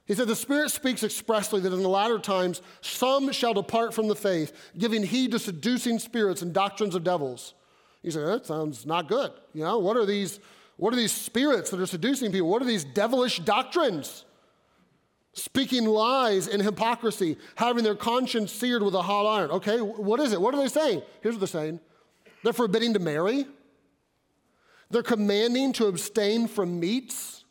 He 0.04 0.14
said, 0.14 0.28
The 0.28 0.37
Spirit 0.37 0.71
speaks 0.71 1.02
expressly 1.02 1.61
that 1.61 1.73
in 1.73 1.83
the 1.83 1.88
latter 1.88 2.19
times 2.19 2.61
some 2.83 3.33
shall 3.33 3.54
depart 3.54 3.95
from 3.95 4.09
the 4.09 4.16
faith, 4.16 4.52
giving 4.76 5.02
heed 5.02 5.31
to 5.31 5.38
seducing 5.38 5.99
spirits 5.99 6.43
and 6.43 6.52
doctrines 6.52 6.95
of 6.95 7.04
devils. 7.04 7.54
He 8.02 8.11
said, 8.11 8.26
That 8.26 8.45
sounds 8.45 8.85
not 8.85 9.09
good. 9.09 9.33
You 9.54 9.64
know, 9.64 9.78
what 9.78 9.97
are 9.97 10.04
these? 10.04 10.40
What 10.76 10.93
are 10.93 10.97
these 10.97 11.12
spirits 11.12 11.71
that 11.71 11.81
are 11.81 11.87
seducing 11.87 12.33
people? 12.33 12.49
What 12.49 12.62
are 12.62 12.66
these 12.66 12.85
devilish 12.85 13.38
doctrines? 13.40 14.25
Speaking 15.33 15.85
lies 15.85 16.47
and 16.47 16.62
hypocrisy, 16.62 17.37
having 17.57 17.85
their 17.85 17.97
conscience 17.97 18.52
seared 18.52 18.83
with 18.83 18.95
a 18.95 19.02
hot 19.02 19.26
iron. 19.26 19.50
Okay, 19.50 19.81
what 19.81 20.21
is 20.21 20.33
it? 20.33 20.40
What 20.40 20.54
are 20.54 20.61
they 20.61 20.69
saying? 20.69 21.02
Here's 21.23 21.35
what 21.35 21.40
they're 21.40 21.61
saying 21.61 21.81
they're 22.43 22.52
forbidding 22.52 22.95
to 22.95 23.00
marry, 23.00 23.47
they're 24.90 25.02
commanding 25.02 25.73
to 25.75 25.87
abstain 25.87 26.47
from 26.47 26.78
meats. 26.78 27.45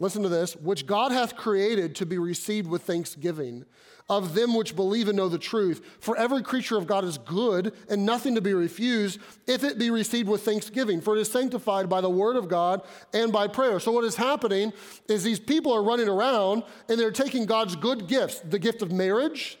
Listen 0.00 0.22
to 0.22 0.28
this, 0.28 0.54
which 0.54 0.86
God 0.86 1.10
hath 1.10 1.34
created 1.34 1.96
to 1.96 2.06
be 2.06 2.18
received 2.18 2.68
with 2.68 2.82
thanksgiving 2.82 3.64
of 4.08 4.34
them 4.34 4.54
which 4.54 4.74
believe 4.74 5.08
and 5.08 5.16
know 5.16 5.28
the 5.28 5.38
truth. 5.38 5.84
For 6.00 6.16
every 6.16 6.42
creature 6.42 6.76
of 6.76 6.86
God 6.86 7.04
is 7.04 7.18
good 7.18 7.74
and 7.90 8.06
nothing 8.06 8.34
to 8.34 8.40
be 8.40 8.54
refused 8.54 9.20
if 9.46 9.64
it 9.64 9.78
be 9.78 9.90
received 9.90 10.28
with 10.28 10.42
thanksgiving, 10.42 11.00
for 11.00 11.16
it 11.16 11.20
is 11.20 11.30
sanctified 11.30 11.88
by 11.88 12.00
the 12.00 12.10
word 12.10 12.36
of 12.36 12.48
God 12.48 12.82
and 13.12 13.32
by 13.32 13.48
prayer. 13.48 13.80
So, 13.80 13.92
what 13.92 14.04
is 14.04 14.16
happening 14.16 14.72
is 15.08 15.22
these 15.22 15.40
people 15.40 15.72
are 15.72 15.82
running 15.82 16.08
around 16.08 16.62
and 16.88 16.98
they're 16.98 17.10
taking 17.10 17.46
God's 17.46 17.76
good 17.76 18.08
gifts 18.08 18.40
the 18.40 18.58
gift 18.58 18.82
of 18.82 18.92
marriage. 18.92 19.58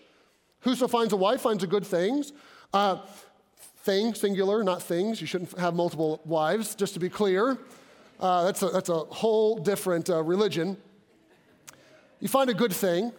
Whoso 0.60 0.88
finds 0.88 1.12
a 1.12 1.16
wife 1.16 1.40
finds 1.40 1.62
a 1.62 1.66
good 1.66 1.86
things. 1.86 2.32
Uh, 2.72 2.98
thing, 3.88 4.12
singular, 4.12 4.62
not 4.62 4.82
things. 4.82 5.20
You 5.20 5.26
shouldn't 5.26 5.56
have 5.58 5.74
multiple 5.74 6.20
wives, 6.26 6.74
just 6.74 6.94
to 6.94 7.00
be 7.00 7.08
clear. 7.08 7.56
Uh, 8.20 8.44
that's, 8.44 8.62
a, 8.62 8.66
that's 8.68 8.88
a 8.88 8.98
whole 8.98 9.56
different 9.56 10.10
uh, 10.10 10.22
religion. 10.22 10.76
You 12.20 12.28
find 12.28 12.50
a 12.50 12.54
good 12.54 12.72
thing, 12.72 13.12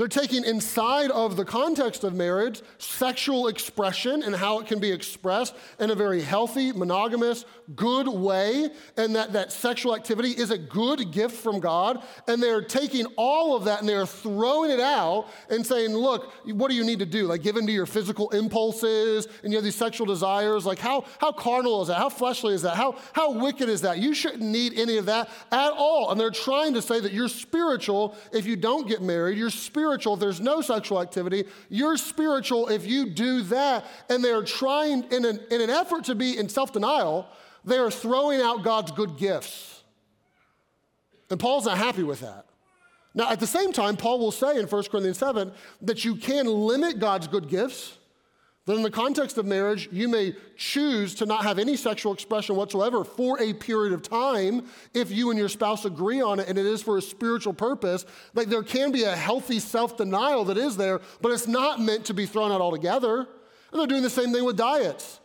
they're 0.00 0.08
taking 0.08 0.46
inside 0.46 1.10
of 1.10 1.36
the 1.36 1.44
context 1.44 2.04
of 2.04 2.14
marriage 2.14 2.62
sexual 2.78 3.48
expression 3.48 4.22
and 4.22 4.34
how 4.34 4.58
it 4.58 4.66
can 4.66 4.78
be 4.78 4.90
expressed 4.90 5.54
in 5.78 5.90
a 5.90 5.94
very 5.94 6.22
healthy, 6.22 6.72
monogamous, 6.72 7.44
good 7.76 8.08
way, 8.08 8.70
and 8.96 9.14
that, 9.14 9.34
that 9.34 9.52
sexual 9.52 9.94
activity 9.94 10.30
is 10.30 10.50
a 10.50 10.56
good 10.56 11.12
gift 11.12 11.36
from 11.36 11.60
God. 11.60 12.02
And 12.26 12.42
they're 12.42 12.62
taking 12.62 13.04
all 13.18 13.54
of 13.54 13.64
that 13.64 13.80
and 13.80 13.88
they're 13.88 14.06
throwing 14.06 14.70
it 14.70 14.80
out 14.80 15.28
and 15.50 15.66
saying, 15.66 15.90
look, 15.90 16.32
what 16.46 16.70
do 16.70 16.76
you 16.76 16.84
need 16.84 17.00
to 17.00 17.06
do? 17.06 17.26
Like 17.26 17.42
give 17.42 17.58
into 17.58 17.72
your 17.72 17.84
physical 17.84 18.30
impulses 18.30 19.28
and 19.44 19.52
you 19.52 19.58
have 19.58 19.64
these 19.64 19.76
sexual 19.76 20.06
desires. 20.06 20.64
Like 20.64 20.78
how, 20.78 21.04
how 21.18 21.30
carnal 21.30 21.82
is 21.82 21.88
that? 21.88 21.98
How 21.98 22.08
fleshly 22.08 22.54
is 22.54 22.62
that? 22.62 22.74
How, 22.74 22.96
how 23.12 23.32
wicked 23.32 23.68
is 23.68 23.82
that? 23.82 23.98
You 23.98 24.14
shouldn't 24.14 24.40
need 24.40 24.78
any 24.78 24.96
of 24.96 25.04
that 25.06 25.28
at 25.52 25.72
all. 25.72 26.10
And 26.10 26.18
they're 26.18 26.30
trying 26.30 26.72
to 26.72 26.80
say 26.80 27.00
that 27.00 27.12
you're 27.12 27.28
spiritual 27.28 28.16
if 28.32 28.46
you 28.46 28.56
don't 28.56 28.88
get 28.88 29.02
married. 29.02 29.36
You're 29.36 29.50
spiritual 29.50 29.89
spiritual 29.90 30.14
if 30.14 30.20
there's 30.20 30.40
no 30.40 30.60
sexual 30.60 31.02
activity. 31.02 31.44
You're 31.68 31.96
spiritual 31.96 32.68
if 32.68 32.86
you 32.86 33.06
do 33.10 33.42
that. 33.42 33.84
And 34.08 34.22
they're 34.22 34.44
trying, 34.44 35.04
in 35.10 35.24
an, 35.24 35.40
in 35.50 35.60
an 35.60 35.70
effort 35.70 36.04
to 36.04 36.14
be 36.14 36.38
in 36.38 36.48
self 36.48 36.72
denial, 36.72 37.28
they 37.64 37.76
are 37.76 37.90
throwing 37.90 38.40
out 38.40 38.62
God's 38.62 38.92
good 38.92 39.16
gifts. 39.16 39.82
And 41.28 41.38
Paul's 41.38 41.66
not 41.66 41.78
happy 41.78 42.02
with 42.02 42.20
that. 42.20 42.46
Now, 43.14 43.30
at 43.30 43.40
the 43.40 43.46
same 43.46 43.72
time, 43.72 43.96
Paul 43.96 44.20
will 44.20 44.32
say 44.32 44.58
in 44.58 44.66
1 44.66 44.84
Corinthians 44.84 45.18
7 45.18 45.52
that 45.82 46.04
you 46.04 46.14
can 46.14 46.46
limit 46.46 47.00
God's 47.00 47.26
good 47.26 47.48
gifts. 47.48 47.96
That 48.70 48.76
in 48.76 48.82
the 48.82 48.90
context 48.92 49.36
of 49.36 49.46
marriage, 49.46 49.88
you 49.90 50.08
may 50.08 50.32
choose 50.56 51.16
to 51.16 51.26
not 51.26 51.42
have 51.42 51.58
any 51.58 51.74
sexual 51.76 52.12
expression 52.12 52.54
whatsoever 52.54 53.02
for 53.02 53.42
a 53.42 53.52
period 53.52 53.92
of 53.92 54.00
time 54.00 54.64
if 54.94 55.10
you 55.10 55.30
and 55.30 55.36
your 55.36 55.48
spouse 55.48 55.84
agree 55.86 56.20
on 56.20 56.38
it 56.38 56.48
and 56.48 56.56
it 56.56 56.64
is 56.64 56.80
for 56.80 56.96
a 56.96 57.02
spiritual 57.02 57.52
purpose. 57.52 58.06
Like 58.32 58.46
there 58.46 58.62
can 58.62 58.92
be 58.92 59.02
a 59.02 59.16
healthy 59.16 59.58
self 59.58 59.96
denial 59.96 60.44
that 60.44 60.56
is 60.56 60.76
there, 60.76 61.00
but 61.20 61.32
it's 61.32 61.48
not 61.48 61.80
meant 61.80 62.04
to 62.04 62.14
be 62.14 62.26
thrown 62.26 62.52
out 62.52 62.60
altogether. 62.60 63.26
And 63.72 63.80
they're 63.80 63.88
doing 63.88 64.04
the 64.04 64.08
same 64.08 64.32
thing 64.32 64.44
with 64.44 64.56
diets 64.56 65.18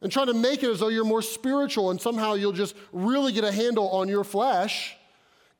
and 0.00 0.12
trying 0.12 0.28
to 0.28 0.34
make 0.34 0.62
it 0.62 0.70
as 0.70 0.78
though 0.78 0.86
you're 0.86 1.04
more 1.04 1.20
spiritual 1.20 1.90
and 1.90 2.00
somehow 2.00 2.34
you'll 2.34 2.52
just 2.52 2.76
really 2.92 3.32
get 3.32 3.42
a 3.42 3.50
handle 3.50 3.88
on 3.88 4.06
your 4.06 4.22
flesh 4.22 4.96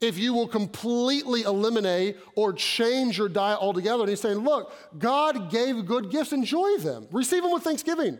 if 0.00 0.18
you 0.18 0.34
will 0.34 0.48
completely 0.48 1.42
eliminate 1.42 2.16
or 2.34 2.52
change 2.52 3.16
your 3.18 3.28
diet 3.28 3.58
altogether. 3.60 4.02
And 4.02 4.10
he's 4.10 4.20
saying, 4.20 4.38
look, 4.38 4.72
God 4.98 5.50
gave 5.50 5.86
good 5.86 6.10
gifts, 6.10 6.32
enjoy 6.32 6.76
them, 6.78 7.06
receive 7.10 7.42
them 7.42 7.52
with 7.52 7.62
thanksgiving. 7.62 8.18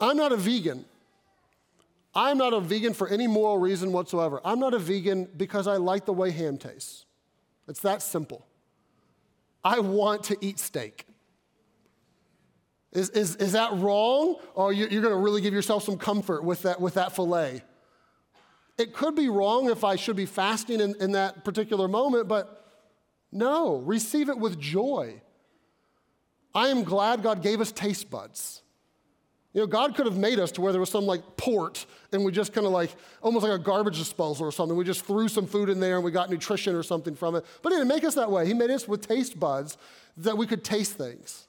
I'm 0.00 0.16
not 0.16 0.32
a 0.32 0.36
vegan. 0.36 0.84
I'm 2.14 2.38
not 2.38 2.52
a 2.52 2.60
vegan 2.60 2.92
for 2.92 3.08
any 3.08 3.26
moral 3.26 3.58
reason 3.58 3.92
whatsoever. 3.92 4.40
I'm 4.44 4.58
not 4.58 4.74
a 4.74 4.78
vegan 4.78 5.28
because 5.36 5.66
I 5.66 5.76
like 5.76 6.06
the 6.06 6.12
way 6.12 6.30
ham 6.30 6.58
tastes. 6.58 7.06
It's 7.68 7.80
that 7.80 8.02
simple. 8.02 8.46
I 9.62 9.80
want 9.80 10.24
to 10.24 10.36
eat 10.40 10.58
steak. 10.58 11.06
Is, 12.92 13.10
is, 13.10 13.36
is 13.36 13.52
that 13.52 13.72
wrong? 13.74 14.36
Oh, 14.56 14.64
or 14.64 14.72
you're 14.72 14.88
going 14.88 15.14
to 15.14 15.20
really 15.20 15.40
give 15.40 15.54
yourself 15.54 15.84
some 15.84 15.96
comfort 15.96 16.42
with 16.42 16.62
that, 16.62 16.80
with 16.80 16.94
that 16.94 17.14
filet? 17.14 17.62
It 18.80 18.94
could 18.94 19.14
be 19.14 19.28
wrong 19.28 19.68
if 19.68 19.84
I 19.84 19.96
should 19.96 20.16
be 20.16 20.24
fasting 20.24 20.80
in, 20.80 20.94
in 21.00 21.12
that 21.12 21.44
particular 21.44 21.86
moment, 21.86 22.28
but 22.28 22.64
no, 23.30 23.76
receive 23.76 24.30
it 24.30 24.38
with 24.38 24.58
joy. 24.58 25.20
I 26.54 26.68
am 26.68 26.82
glad 26.82 27.22
God 27.22 27.42
gave 27.42 27.60
us 27.60 27.72
taste 27.72 28.08
buds. 28.08 28.62
You 29.52 29.60
know, 29.60 29.66
God 29.66 29.94
could 29.94 30.06
have 30.06 30.16
made 30.16 30.38
us 30.38 30.50
to 30.52 30.62
where 30.62 30.72
there 30.72 30.80
was 30.80 30.88
some 30.88 31.04
like 31.04 31.36
port 31.36 31.84
and 32.10 32.24
we 32.24 32.32
just 32.32 32.54
kind 32.54 32.66
of 32.66 32.72
like, 32.72 32.94
almost 33.20 33.44
like 33.44 33.60
a 33.60 33.62
garbage 33.62 33.98
disposal 33.98 34.46
or 34.46 34.52
something. 34.52 34.74
We 34.74 34.84
just 34.84 35.04
threw 35.04 35.28
some 35.28 35.46
food 35.46 35.68
in 35.68 35.78
there 35.78 35.96
and 35.96 36.04
we 36.04 36.10
got 36.10 36.30
nutrition 36.30 36.74
or 36.74 36.82
something 36.82 37.14
from 37.14 37.34
it. 37.34 37.44
But 37.60 37.72
He 37.72 37.76
didn't 37.76 37.88
make 37.88 38.04
us 38.04 38.14
that 38.14 38.30
way. 38.30 38.46
He 38.46 38.54
made 38.54 38.70
us 38.70 38.88
with 38.88 39.06
taste 39.06 39.38
buds 39.38 39.76
that 40.16 40.38
we 40.38 40.46
could 40.46 40.64
taste 40.64 40.94
things. 40.94 41.48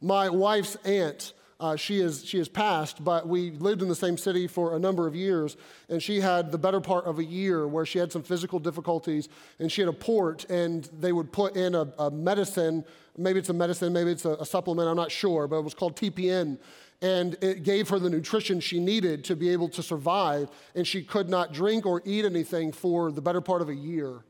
My 0.00 0.30
wife's 0.30 0.76
aunt, 0.86 1.34
uh, 1.58 1.74
she, 1.76 2.00
is, 2.00 2.24
she 2.24 2.38
is 2.38 2.48
passed, 2.48 3.02
but 3.02 3.26
we 3.26 3.50
lived 3.52 3.80
in 3.80 3.88
the 3.88 3.94
same 3.94 4.18
city 4.18 4.46
for 4.46 4.76
a 4.76 4.78
number 4.78 5.06
of 5.06 5.14
years, 5.14 5.56
and 5.88 6.02
she 6.02 6.20
had 6.20 6.52
the 6.52 6.58
better 6.58 6.80
part 6.80 7.06
of 7.06 7.18
a 7.18 7.24
year 7.24 7.66
where 7.66 7.86
she 7.86 7.98
had 7.98 8.12
some 8.12 8.22
physical 8.22 8.58
difficulties, 8.58 9.28
and 9.58 9.72
she 9.72 9.80
had 9.80 9.88
a 9.88 9.92
port, 9.92 10.44
and 10.50 10.90
they 10.98 11.12
would 11.12 11.32
put 11.32 11.56
in 11.56 11.74
a, 11.74 11.88
a 11.98 12.10
medicine. 12.10 12.84
Maybe 13.16 13.38
it's 13.38 13.48
a 13.48 13.54
medicine, 13.54 13.92
maybe 13.92 14.10
it's 14.10 14.26
a, 14.26 14.32
a 14.34 14.44
supplement, 14.44 14.88
I'm 14.88 14.96
not 14.96 15.10
sure, 15.10 15.46
but 15.46 15.56
it 15.56 15.64
was 15.64 15.74
called 15.74 15.96
TPN 15.96 16.58
and 17.02 17.36
it 17.42 17.62
gave 17.62 17.88
her 17.90 17.98
the 17.98 18.08
nutrition 18.08 18.60
she 18.60 18.80
needed 18.80 19.24
to 19.24 19.36
be 19.36 19.50
able 19.50 19.68
to 19.68 19.82
survive, 19.82 20.48
and 20.74 20.86
she 20.86 21.02
could 21.02 21.28
not 21.28 21.52
drink 21.52 21.84
or 21.84 22.00
eat 22.04 22.24
anything 22.24 22.72
for 22.72 23.12
the 23.12 23.20
better 23.20 23.40
part 23.40 23.60
of 23.60 23.68
a 23.68 23.74
year. 23.74 24.24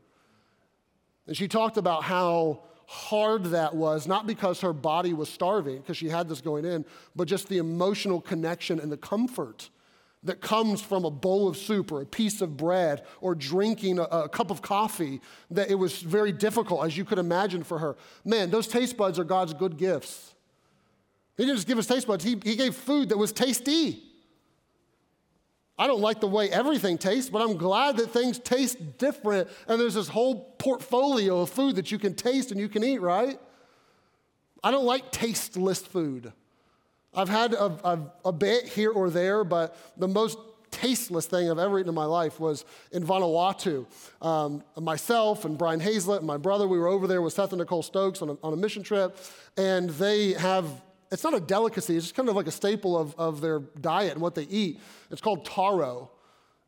And 1.27 1.35
she 1.35 1.47
talked 1.47 1.77
about 1.77 2.03
how 2.03 2.63
hard 2.87 3.43
that 3.45 3.75
was, 3.75 4.07
not 4.07 4.25
because 4.25 4.61
her 4.61 4.71
body 4.71 5.13
was 5.13 5.27
starving, 5.27 5.77
because 5.77 5.97
she 5.97 6.07
had 6.07 6.29
this 6.29 6.39
going 6.39 6.63
in, 6.63 6.85
but 7.15 7.27
just 7.27 7.49
the 7.49 7.57
emotional 7.57 8.21
connection 8.21 8.79
and 8.79 8.89
the 8.89 8.97
comfort 8.97 9.69
that 10.23 10.39
comes 10.39 10.81
from 10.81 11.03
a 11.03 11.11
bowl 11.11 11.49
of 11.49 11.57
soup 11.57 11.91
or 11.91 12.01
a 12.01 12.05
piece 12.05 12.41
of 12.41 12.55
bread 12.55 13.03
or 13.19 13.35
drinking 13.35 13.99
a, 13.99 14.03
a, 14.03 14.29
cup 14.29 14.49
of 14.49 14.61
coffee, 14.61 15.21
that 15.51 15.69
it 15.69 15.75
was 15.75 16.01
very 16.01 16.31
difficult, 16.31 16.85
as 16.85 16.97
you 16.97 17.03
could 17.03 17.19
imagine 17.19 17.61
for 17.61 17.77
her. 17.77 17.97
Man, 18.23 18.49
those 18.49 18.67
taste 18.67 18.95
buds 18.95 19.19
are 19.19 19.25
God's 19.25 19.53
good 19.53 19.77
gifts. 19.77 20.33
He 21.35 21.43
didn't 21.43 21.57
just 21.57 21.67
give 21.67 21.77
us 21.77 21.87
taste 21.87 22.07
buds, 22.07 22.23
He, 22.23 22.39
he 22.43 22.55
gave 22.55 22.73
food 22.73 23.09
that 23.09 23.17
was 23.17 23.33
tasty. 23.33 24.01
I 25.79 25.85
don't 25.87 26.01
like 26.01 26.19
the 26.19 26.27
way 26.27 26.49
everything 26.49 26.97
tastes, 26.97 27.29
but 27.29 27.41
I'm 27.41 27.55
glad 27.55 27.97
that 27.97 28.11
things 28.11 28.39
taste 28.39 28.97
different 28.97 29.47
and 29.67 29.79
there's 29.79 29.93
this 29.93 30.07
whole 30.07 30.55
portfolio 30.57 31.41
of 31.41 31.49
food 31.49 31.75
that 31.75 31.91
you 31.91 31.99
can 31.99 32.15
taste 32.15 32.51
and 32.51 32.59
you 32.59 32.67
can 32.67 32.83
eat, 32.83 32.99
right? 32.99 33.39
I 34.63 34.71
don't 34.71 34.85
like 34.85 35.11
tasteless 35.11 35.81
food. 35.81 36.33
I've 37.13 37.29
had 37.29 37.53
a, 37.53 37.65
a, 37.65 38.11
a 38.25 38.31
bit 38.31 38.65
here 38.65 38.91
or 38.91 39.09
there, 39.09 39.43
but 39.43 39.77
the 39.97 40.07
most 40.07 40.37
tasteless 40.71 41.25
thing 41.25 41.49
I've 41.49 41.59
ever 41.59 41.79
eaten 41.79 41.89
in 41.89 41.95
my 41.95 42.05
life 42.05 42.39
was 42.39 42.65
in 42.91 43.03
Vanuatu. 43.03 43.85
Um, 44.21 44.63
myself 44.75 45.45
and 45.45 45.57
Brian 45.57 45.79
Hazlett 45.79 46.19
and 46.19 46.27
my 46.27 46.37
brother, 46.37 46.67
we 46.67 46.77
were 46.77 46.87
over 46.87 47.07
there 47.07 47.21
with 47.21 47.33
Seth 47.33 47.53
and 47.53 47.59
Nicole 47.59 47.83
Stokes 47.83 48.21
on 48.21 48.29
a, 48.29 48.37
on 48.43 48.53
a 48.53 48.55
mission 48.55 48.83
trip, 48.83 49.17
and 49.57 49.89
they 49.91 50.33
have 50.33 50.65
it's 51.11 51.23
not 51.23 51.33
a 51.33 51.39
delicacy, 51.39 51.95
it's 51.95 52.05
just 52.05 52.15
kind 52.15 52.29
of 52.29 52.35
like 52.35 52.47
a 52.47 52.51
staple 52.51 52.97
of, 52.97 53.15
of 53.17 53.41
their 53.41 53.59
diet 53.59 54.13
and 54.13 54.21
what 54.21 54.35
they 54.35 54.43
eat. 54.43 54.79
It's 55.11 55.21
called 55.21 55.45
taro. 55.45 56.11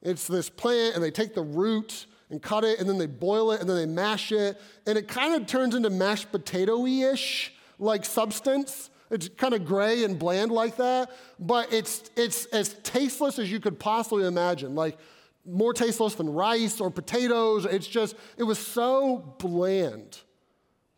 It's 0.01 0.27
this 0.27 0.49
plant, 0.49 0.95
and 0.95 1.03
they 1.03 1.11
take 1.11 1.33
the 1.35 1.41
root 1.41 2.05
and 2.29 2.41
cut 2.41 2.63
it, 2.63 2.79
and 2.79 2.87
then 2.87 2.97
they 2.97 3.07
boil 3.07 3.51
it, 3.51 3.59
and 3.59 3.69
then 3.69 3.75
they 3.75 3.85
mash 3.85 4.31
it, 4.31 4.59
and 4.85 4.97
it 4.97 5.07
kind 5.07 5.33
of 5.33 5.47
turns 5.47 5.75
into 5.75 5.89
mashed 5.89 6.31
potato 6.31 6.85
ish 6.85 7.53
like 7.79 8.05
substance. 8.05 8.89
It's 9.11 9.27
kind 9.27 9.53
of 9.53 9.65
gray 9.65 10.03
and 10.03 10.19
bland 10.19 10.51
like 10.51 10.77
that, 10.77 11.09
but 11.39 11.73
it's, 11.73 12.09
it's 12.15 12.45
as 12.47 12.75
tasteless 12.83 13.39
as 13.39 13.51
you 13.51 13.59
could 13.59 13.79
possibly 13.79 14.25
imagine. 14.25 14.75
Like 14.75 14.97
more 15.45 15.73
tasteless 15.73 16.15
than 16.15 16.31
rice 16.31 16.79
or 16.79 16.91
potatoes. 16.91 17.65
It's 17.65 17.87
just, 17.87 18.15
it 18.37 18.43
was 18.43 18.59
so 18.59 19.35
bland 19.39 20.19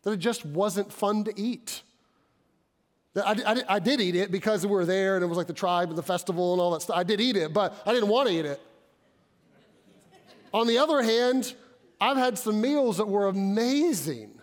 that 0.03 0.11
it 0.11 0.17
just 0.17 0.45
wasn't 0.45 0.91
fun 0.91 1.23
to 1.23 1.33
eat. 1.39 1.83
I, 3.15 3.35
I, 3.45 3.75
I, 3.75 3.79
did 3.79 3.99
eat 3.99 4.15
it 4.15 4.31
because 4.31 4.65
we 4.65 4.71
were 4.71 4.85
there 4.85 5.15
and 5.15 5.23
it 5.23 5.27
was 5.27 5.37
like 5.37 5.47
the 5.47 5.53
tribe 5.53 5.89
and 5.89 5.97
the 5.97 6.03
festival 6.03 6.53
and 6.53 6.61
all 6.61 6.71
that 6.71 6.81
stuff. 6.81 6.95
I 6.95 7.03
did 7.03 7.19
eat 7.19 7.35
it, 7.35 7.53
but 7.53 7.75
I 7.85 7.93
didn't 7.93 8.07
want 8.09 8.29
to 8.29 8.33
eat 8.33 8.45
it. 8.45 8.61
On 10.53 10.65
the 10.65 10.77
other 10.77 11.01
hand, 11.01 11.53
I've 11.99 12.17
had 12.17 12.37
some 12.37 12.61
meals 12.61 12.97
that 12.97 13.07
were 13.07 13.27
amazing 13.27 14.40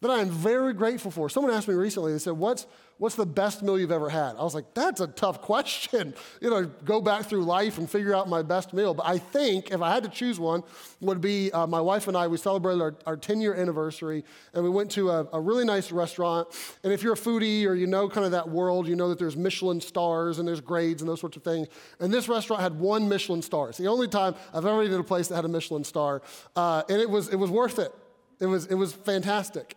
that 0.00 0.10
I 0.12 0.20
am 0.20 0.30
very 0.30 0.74
grateful 0.74 1.10
for. 1.10 1.28
Someone 1.28 1.52
asked 1.52 1.66
me 1.66 1.74
recently, 1.74 2.12
they 2.12 2.20
said, 2.20 2.34
What's, 2.34 2.66
what's 2.98 3.16
the 3.16 3.26
best 3.26 3.62
meal 3.64 3.78
you've 3.78 3.90
ever 3.90 4.08
had? 4.08 4.36
I 4.36 4.44
was 4.44 4.54
like, 4.54 4.72
That's 4.72 5.00
a 5.00 5.08
tough 5.08 5.40
question. 5.40 6.14
You 6.40 6.50
know, 6.50 6.66
go 6.84 7.00
back 7.00 7.24
through 7.24 7.42
life 7.42 7.78
and 7.78 7.90
figure 7.90 8.14
out 8.14 8.28
my 8.28 8.42
best 8.42 8.72
meal. 8.72 8.94
But 8.94 9.06
I 9.06 9.18
think 9.18 9.72
if 9.72 9.82
I 9.82 9.92
had 9.92 10.04
to 10.04 10.08
choose 10.08 10.38
one, 10.38 10.62
would 11.00 11.20
be 11.20 11.50
uh, 11.50 11.66
my 11.66 11.80
wife 11.80 12.06
and 12.06 12.16
I, 12.16 12.28
we 12.28 12.36
celebrated 12.36 12.80
our, 12.80 12.94
our 13.06 13.16
10 13.16 13.40
year 13.40 13.54
anniversary 13.54 14.24
and 14.54 14.62
we 14.62 14.70
went 14.70 14.90
to 14.92 15.10
a, 15.10 15.26
a, 15.32 15.40
really 15.40 15.64
nice 15.64 15.90
restaurant. 15.90 16.48
And 16.84 16.92
if 16.92 17.02
you're 17.02 17.14
a 17.14 17.16
foodie 17.16 17.66
or 17.66 17.74
you 17.74 17.88
know 17.88 18.08
kind 18.08 18.24
of 18.24 18.32
that 18.32 18.48
world, 18.48 18.86
you 18.86 18.94
know 18.94 19.08
that 19.08 19.18
there's 19.18 19.36
Michelin 19.36 19.80
stars 19.80 20.38
and 20.38 20.46
there's 20.46 20.60
grades 20.60 21.02
and 21.02 21.08
those 21.08 21.20
sorts 21.20 21.36
of 21.36 21.42
things. 21.42 21.66
And 21.98 22.12
this 22.12 22.28
restaurant 22.28 22.62
had 22.62 22.78
one 22.78 23.08
Michelin 23.08 23.42
star. 23.42 23.68
It's 23.68 23.78
the 23.78 23.88
only 23.88 24.06
time 24.06 24.36
I've 24.54 24.64
ever 24.64 24.82
eaten 24.82 24.94
at 24.94 25.00
a 25.00 25.04
place 25.04 25.26
that 25.28 25.36
had 25.36 25.44
a 25.44 25.48
Michelin 25.48 25.82
star. 25.82 26.22
Uh, 26.54 26.82
and 26.88 27.00
it 27.00 27.10
was, 27.10 27.28
it 27.28 27.36
was 27.36 27.50
worth 27.50 27.80
it. 27.80 27.92
It 28.40 28.46
was, 28.46 28.66
it 28.66 28.74
was 28.74 28.92
fantastic. 28.92 29.74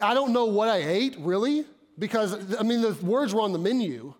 I 0.00 0.14
don't 0.14 0.32
know 0.32 0.44
what 0.44 0.68
I 0.68 0.76
ate, 0.76 1.16
really, 1.18 1.64
because, 1.98 2.54
I 2.56 2.62
mean, 2.62 2.80
the 2.80 2.92
words 3.02 3.34
were 3.34 3.40
on 3.40 3.52
the 3.52 3.58
menu, 3.58 4.14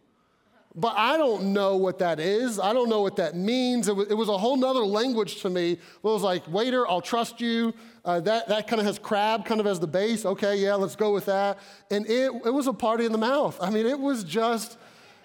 but 0.74 0.94
I 0.96 1.16
don't 1.16 1.52
know 1.52 1.76
what 1.76 2.00
that 2.00 2.18
is. 2.18 2.58
I 2.58 2.72
don't 2.72 2.88
know 2.88 3.02
what 3.02 3.14
that 3.16 3.36
means. 3.36 3.86
It 3.86 3.94
was, 3.94 4.08
it 4.08 4.14
was 4.14 4.28
a 4.28 4.36
whole 4.36 4.56
nother 4.56 4.80
language 4.80 5.42
to 5.42 5.50
me. 5.50 5.72
It 5.72 5.80
was 6.02 6.22
like, 6.22 6.48
waiter, 6.48 6.88
I'll 6.88 7.00
trust 7.00 7.40
you. 7.40 7.72
Uh, 8.04 8.18
that 8.20 8.48
that 8.48 8.66
kind 8.66 8.80
of 8.80 8.86
has 8.86 8.98
crab 8.98 9.44
kind 9.44 9.60
of 9.60 9.68
as 9.68 9.78
the 9.78 9.86
base. 9.86 10.26
Okay, 10.26 10.56
yeah, 10.56 10.74
let's 10.74 10.96
go 10.96 11.14
with 11.14 11.26
that. 11.26 11.58
And 11.92 12.04
it, 12.06 12.32
it 12.44 12.52
was 12.52 12.66
a 12.66 12.72
party 12.72 13.04
in 13.04 13.12
the 13.12 13.18
mouth. 13.18 13.56
I 13.60 13.70
mean, 13.70 13.86
it 13.86 14.00
was 14.00 14.24
just, 14.24 14.76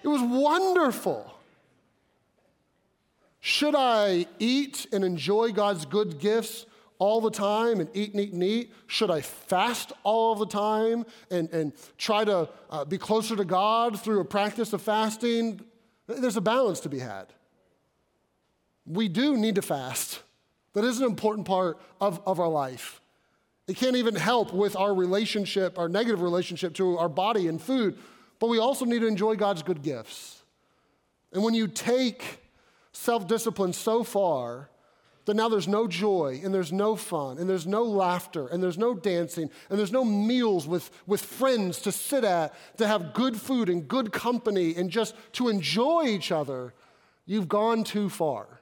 it 0.04 0.08
was 0.08 0.22
wonderful. 0.22 1.34
Should 3.40 3.74
I 3.74 4.26
eat 4.38 4.86
and 4.92 5.02
enjoy 5.02 5.50
God's 5.50 5.84
good 5.84 6.20
gifts? 6.20 6.66
All 7.00 7.20
the 7.20 7.30
time 7.30 7.80
and 7.80 7.88
eat 7.94 8.12
and 8.12 8.20
eat 8.20 8.32
and 8.32 8.44
eat? 8.44 8.72
Should 8.86 9.10
I 9.10 9.22
fast 9.22 9.92
all 10.04 10.36
the 10.36 10.46
time 10.46 11.04
and, 11.32 11.50
and 11.50 11.72
try 11.98 12.24
to 12.24 12.48
uh, 12.70 12.84
be 12.84 12.98
closer 12.98 13.34
to 13.34 13.44
God 13.44 13.98
through 14.00 14.20
a 14.20 14.24
practice 14.24 14.72
of 14.72 14.82
fasting? 14.82 15.60
There's 16.06 16.36
a 16.36 16.40
balance 16.40 16.78
to 16.80 16.88
be 16.88 17.00
had. 17.00 17.26
We 18.86 19.08
do 19.08 19.36
need 19.36 19.56
to 19.56 19.62
fast. 19.62 20.20
That 20.74 20.84
is 20.84 20.98
an 21.00 21.06
important 21.06 21.46
part 21.46 21.80
of, 22.00 22.20
of 22.26 22.38
our 22.38 22.48
life. 22.48 23.00
It 23.66 23.76
can't 23.76 23.96
even 23.96 24.14
help 24.14 24.52
with 24.52 24.76
our 24.76 24.94
relationship, 24.94 25.78
our 25.78 25.88
negative 25.88 26.22
relationship 26.22 26.74
to 26.74 26.98
our 26.98 27.08
body 27.08 27.48
and 27.48 27.60
food, 27.60 27.98
but 28.38 28.48
we 28.48 28.58
also 28.58 28.84
need 28.84 29.00
to 29.00 29.06
enjoy 29.06 29.36
God's 29.36 29.62
good 29.62 29.82
gifts. 29.82 30.42
And 31.32 31.42
when 31.42 31.54
you 31.54 31.66
take 31.66 32.40
self 32.92 33.26
discipline 33.26 33.72
so 33.72 34.02
far, 34.02 34.68
that 35.26 35.34
now 35.34 35.48
there's 35.48 35.68
no 35.68 35.86
joy 35.86 36.40
and 36.42 36.52
there's 36.52 36.72
no 36.72 36.96
fun 36.96 37.38
and 37.38 37.48
there's 37.48 37.66
no 37.66 37.82
laughter 37.82 38.46
and 38.46 38.62
there's 38.62 38.78
no 38.78 38.94
dancing 38.94 39.50
and 39.68 39.78
there's 39.78 39.92
no 39.92 40.04
meals 40.04 40.66
with, 40.66 40.90
with 41.06 41.20
friends 41.20 41.80
to 41.80 41.92
sit 41.92 42.24
at, 42.24 42.54
to 42.78 42.86
have 42.86 43.12
good 43.12 43.36
food 43.36 43.68
and 43.68 43.86
good 43.86 44.12
company 44.12 44.74
and 44.76 44.90
just 44.90 45.14
to 45.32 45.48
enjoy 45.48 46.04
each 46.06 46.32
other, 46.32 46.74
you've 47.26 47.48
gone 47.48 47.84
too 47.84 48.08
far. 48.08 48.60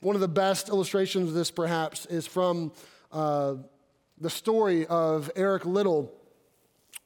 One 0.00 0.14
of 0.14 0.20
the 0.20 0.28
best 0.28 0.68
illustrations 0.68 1.28
of 1.28 1.34
this, 1.34 1.50
perhaps, 1.50 2.06
is 2.06 2.26
from 2.26 2.72
uh, 3.12 3.56
the 4.18 4.30
story 4.30 4.86
of 4.86 5.30
Eric 5.36 5.64
Liddell. 5.66 6.12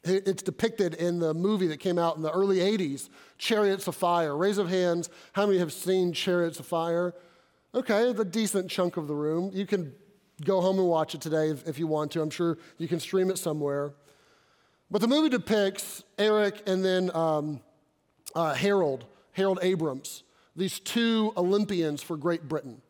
It's 0.04 0.43
depicted 0.43 0.95
in 0.95 1.19
the 1.19 1.33
movie 1.33 1.66
that 1.69 1.81
came 1.81 1.99
out 1.99 2.16
in 2.16 2.23
the 2.23 2.31
early 2.31 2.59
80s, 2.59 3.09
Chariots 3.38 3.88
of 3.88 3.97
Fire. 3.97 4.37
Raise 4.37 4.59
of 4.59 4.69
hands, 4.69 5.09
how 5.33 5.47
many 5.47 5.59
have 5.59 5.73
seen 5.73 6.12
Chariots 6.12 6.61
of 6.61 6.66
Fire? 6.66 7.14
Okay, 7.75 8.11
a 8.11 8.25
decent 8.25 8.71
chunk 8.71 8.97
of 8.97 9.09
the 9.09 9.16
room. 9.16 9.50
You 9.52 9.66
can 9.66 9.93
go 10.45 10.61
home 10.61 10.78
and 10.78 10.87
watch 10.87 11.16
it 11.16 11.21
today 11.21 11.49
if, 11.49 11.66
if 11.66 11.76
you 11.76 11.88
want 11.88 12.12
to. 12.12 12.23
I'm 12.23 12.31
sure 12.31 12.57
you 12.78 12.87
can 12.87 13.00
stream 13.00 13.31
it 13.31 13.37
somewhere. 13.37 13.95
But 14.93 15.00
the 15.00 15.09
movie 15.09 15.28
depicts 15.28 16.04
Eric 16.16 16.62
and 16.69 16.85
then 16.85 17.11
um, 17.16 17.61
uh, 18.37 18.54
Harold, 18.54 19.07
Harold 19.33 19.59
Abrahams, 19.61 20.23
these 20.54 20.78
two 20.78 21.33
Olympians 21.37 22.00
for 22.00 22.16
Great 22.16 22.47
Britain. 22.49 22.81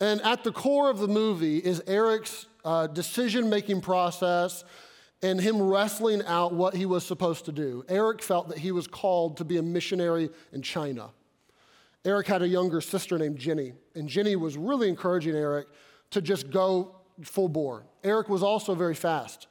And 0.00 0.22
at 0.22 0.42
the 0.42 0.52
core 0.52 0.88
of 0.88 1.00
the 1.00 1.08
movie 1.08 1.58
is 1.58 1.82
Eric's 1.86 2.46
uh, 2.64 2.86
decision 2.86 3.50
making 3.50 3.82
process 3.82 4.64
and 5.20 5.38
him 5.38 5.60
wrestling 5.60 6.22
out 6.24 6.54
what 6.54 6.72
he 6.72 6.86
was 6.86 7.04
supposed 7.04 7.44
to 7.44 7.52
do. 7.52 7.84
Eric 7.90 8.22
felt 8.22 8.48
that 8.48 8.56
he 8.56 8.72
was 8.72 8.86
called 8.86 9.36
to 9.36 9.44
be 9.44 9.58
a 9.58 9.62
missionary 9.62 10.30
in 10.54 10.62
China. 10.62 11.10
Eric 12.08 12.26
had 12.26 12.40
a 12.40 12.48
younger 12.48 12.80
sister 12.80 13.18
named 13.18 13.36
Jenny, 13.36 13.74
and 13.94 14.08
Jenny 14.08 14.34
was 14.34 14.56
really 14.56 14.88
encouraging 14.88 15.36
Eric 15.36 15.68
to 16.10 16.22
just 16.22 16.50
go 16.50 16.96
full 17.20 17.50
bore. 17.50 17.84
Eric 18.02 18.30
was 18.30 18.42
also 18.42 18.74
very 18.74 18.94
fast, 18.94 19.46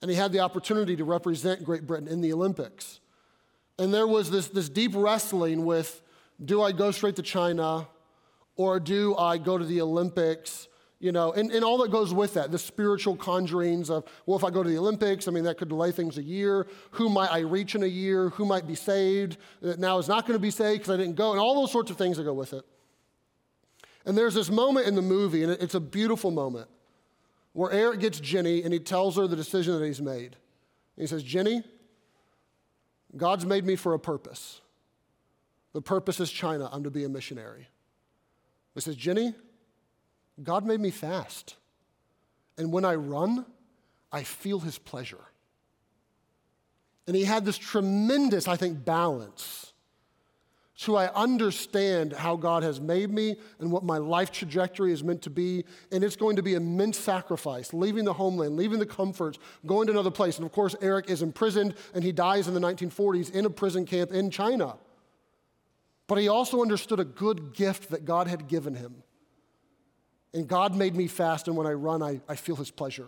and 0.00 0.08
he 0.08 0.16
had 0.16 0.30
the 0.30 0.38
opportunity 0.38 0.94
to 0.94 1.02
represent 1.02 1.64
Great 1.64 1.88
Britain 1.88 2.06
in 2.06 2.20
the 2.20 2.32
Olympics. 2.32 3.00
And 3.80 3.92
there 3.92 4.06
was 4.06 4.30
this, 4.30 4.46
this 4.46 4.68
deep 4.68 4.92
wrestling 4.94 5.64
with 5.64 6.00
do 6.44 6.62
I 6.62 6.70
go 6.70 6.92
straight 6.92 7.16
to 7.16 7.22
China 7.22 7.88
or 8.54 8.78
do 8.78 9.16
I 9.16 9.36
go 9.36 9.58
to 9.58 9.64
the 9.64 9.80
Olympics? 9.80 10.68
You 11.00 11.12
know, 11.12 11.32
and, 11.32 11.52
and 11.52 11.64
all 11.64 11.78
that 11.78 11.92
goes 11.92 12.12
with 12.12 12.34
that, 12.34 12.50
the 12.50 12.58
spiritual 12.58 13.16
conjurings 13.16 13.88
of, 13.88 14.04
well, 14.26 14.36
if 14.36 14.42
I 14.42 14.50
go 14.50 14.64
to 14.64 14.68
the 14.68 14.78
Olympics, 14.78 15.28
I 15.28 15.30
mean, 15.30 15.44
that 15.44 15.56
could 15.56 15.68
delay 15.68 15.92
things 15.92 16.18
a 16.18 16.22
year. 16.22 16.66
Who 16.92 17.08
might 17.08 17.30
I 17.30 17.40
reach 17.40 17.76
in 17.76 17.84
a 17.84 17.86
year? 17.86 18.30
Who 18.30 18.44
might 18.44 18.66
be 18.66 18.74
saved 18.74 19.36
that 19.62 19.78
now 19.78 19.98
is 19.98 20.08
not 20.08 20.26
going 20.26 20.36
to 20.36 20.42
be 20.42 20.50
saved 20.50 20.80
because 20.80 20.94
I 20.94 20.96
didn't 20.96 21.14
go? 21.14 21.30
And 21.30 21.40
all 21.40 21.54
those 21.54 21.70
sorts 21.70 21.92
of 21.92 21.96
things 21.96 22.16
that 22.16 22.24
go 22.24 22.34
with 22.34 22.52
it. 22.52 22.64
And 24.06 24.18
there's 24.18 24.34
this 24.34 24.50
moment 24.50 24.88
in 24.88 24.96
the 24.96 25.02
movie, 25.02 25.44
and 25.44 25.52
it's 25.52 25.76
a 25.76 25.80
beautiful 25.80 26.32
moment, 26.32 26.68
where 27.52 27.70
Eric 27.70 28.00
gets 28.00 28.18
Jenny 28.18 28.64
and 28.64 28.72
he 28.72 28.80
tells 28.80 29.16
her 29.16 29.28
the 29.28 29.36
decision 29.36 29.78
that 29.78 29.86
he's 29.86 30.02
made. 30.02 30.34
And 30.96 31.02
he 31.02 31.06
says, 31.06 31.22
Jenny, 31.22 31.62
God's 33.16 33.46
made 33.46 33.64
me 33.64 33.76
for 33.76 33.94
a 33.94 34.00
purpose. 34.00 34.62
The 35.74 35.82
purpose 35.82 36.18
is 36.18 36.30
China. 36.30 36.68
I'm 36.72 36.82
to 36.82 36.90
be 36.90 37.04
a 37.04 37.08
missionary. 37.08 37.68
He 38.74 38.80
says, 38.80 38.96
Jenny, 38.96 39.34
God 40.42 40.64
made 40.64 40.80
me 40.80 40.90
fast. 40.90 41.56
And 42.56 42.72
when 42.72 42.84
I 42.84 42.94
run, 42.94 43.46
I 44.12 44.22
feel 44.22 44.60
his 44.60 44.78
pleasure. 44.78 45.24
And 47.06 47.16
he 47.16 47.24
had 47.24 47.44
this 47.44 47.56
tremendous, 47.56 48.46
I 48.46 48.56
think, 48.56 48.84
balance. 48.84 49.72
So 50.74 50.94
I 50.94 51.12
understand 51.12 52.12
how 52.12 52.36
God 52.36 52.62
has 52.62 52.80
made 52.80 53.10
me 53.10 53.36
and 53.58 53.72
what 53.72 53.82
my 53.82 53.98
life 53.98 54.30
trajectory 54.30 54.92
is 54.92 55.02
meant 55.02 55.22
to 55.22 55.30
be. 55.30 55.64
And 55.90 56.04
it's 56.04 56.14
going 56.14 56.36
to 56.36 56.42
be 56.42 56.54
immense 56.54 56.98
sacrifice, 56.98 57.72
leaving 57.72 58.04
the 58.04 58.12
homeland, 58.12 58.56
leaving 58.56 58.78
the 58.78 58.86
comforts, 58.86 59.38
going 59.66 59.86
to 59.86 59.92
another 59.92 60.10
place. 60.10 60.36
And 60.36 60.46
of 60.46 60.52
course, 60.52 60.76
Eric 60.80 61.10
is 61.10 61.22
imprisoned 61.22 61.74
and 61.94 62.04
he 62.04 62.12
dies 62.12 62.46
in 62.46 62.54
the 62.54 62.60
1940s 62.60 63.32
in 63.32 63.44
a 63.44 63.50
prison 63.50 63.86
camp 63.86 64.12
in 64.12 64.30
China. 64.30 64.76
But 66.06 66.18
he 66.18 66.28
also 66.28 66.62
understood 66.62 67.00
a 67.00 67.04
good 67.04 67.54
gift 67.54 67.90
that 67.90 68.04
God 68.04 68.28
had 68.28 68.46
given 68.46 68.74
him 68.74 69.02
and 70.34 70.46
God 70.46 70.74
made 70.74 70.94
me 70.94 71.06
fast, 71.06 71.48
and 71.48 71.56
when 71.56 71.66
I 71.66 71.72
run, 71.72 72.02
I, 72.02 72.20
I 72.28 72.36
feel 72.36 72.56
his 72.56 72.70
pleasure. 72.70 73.06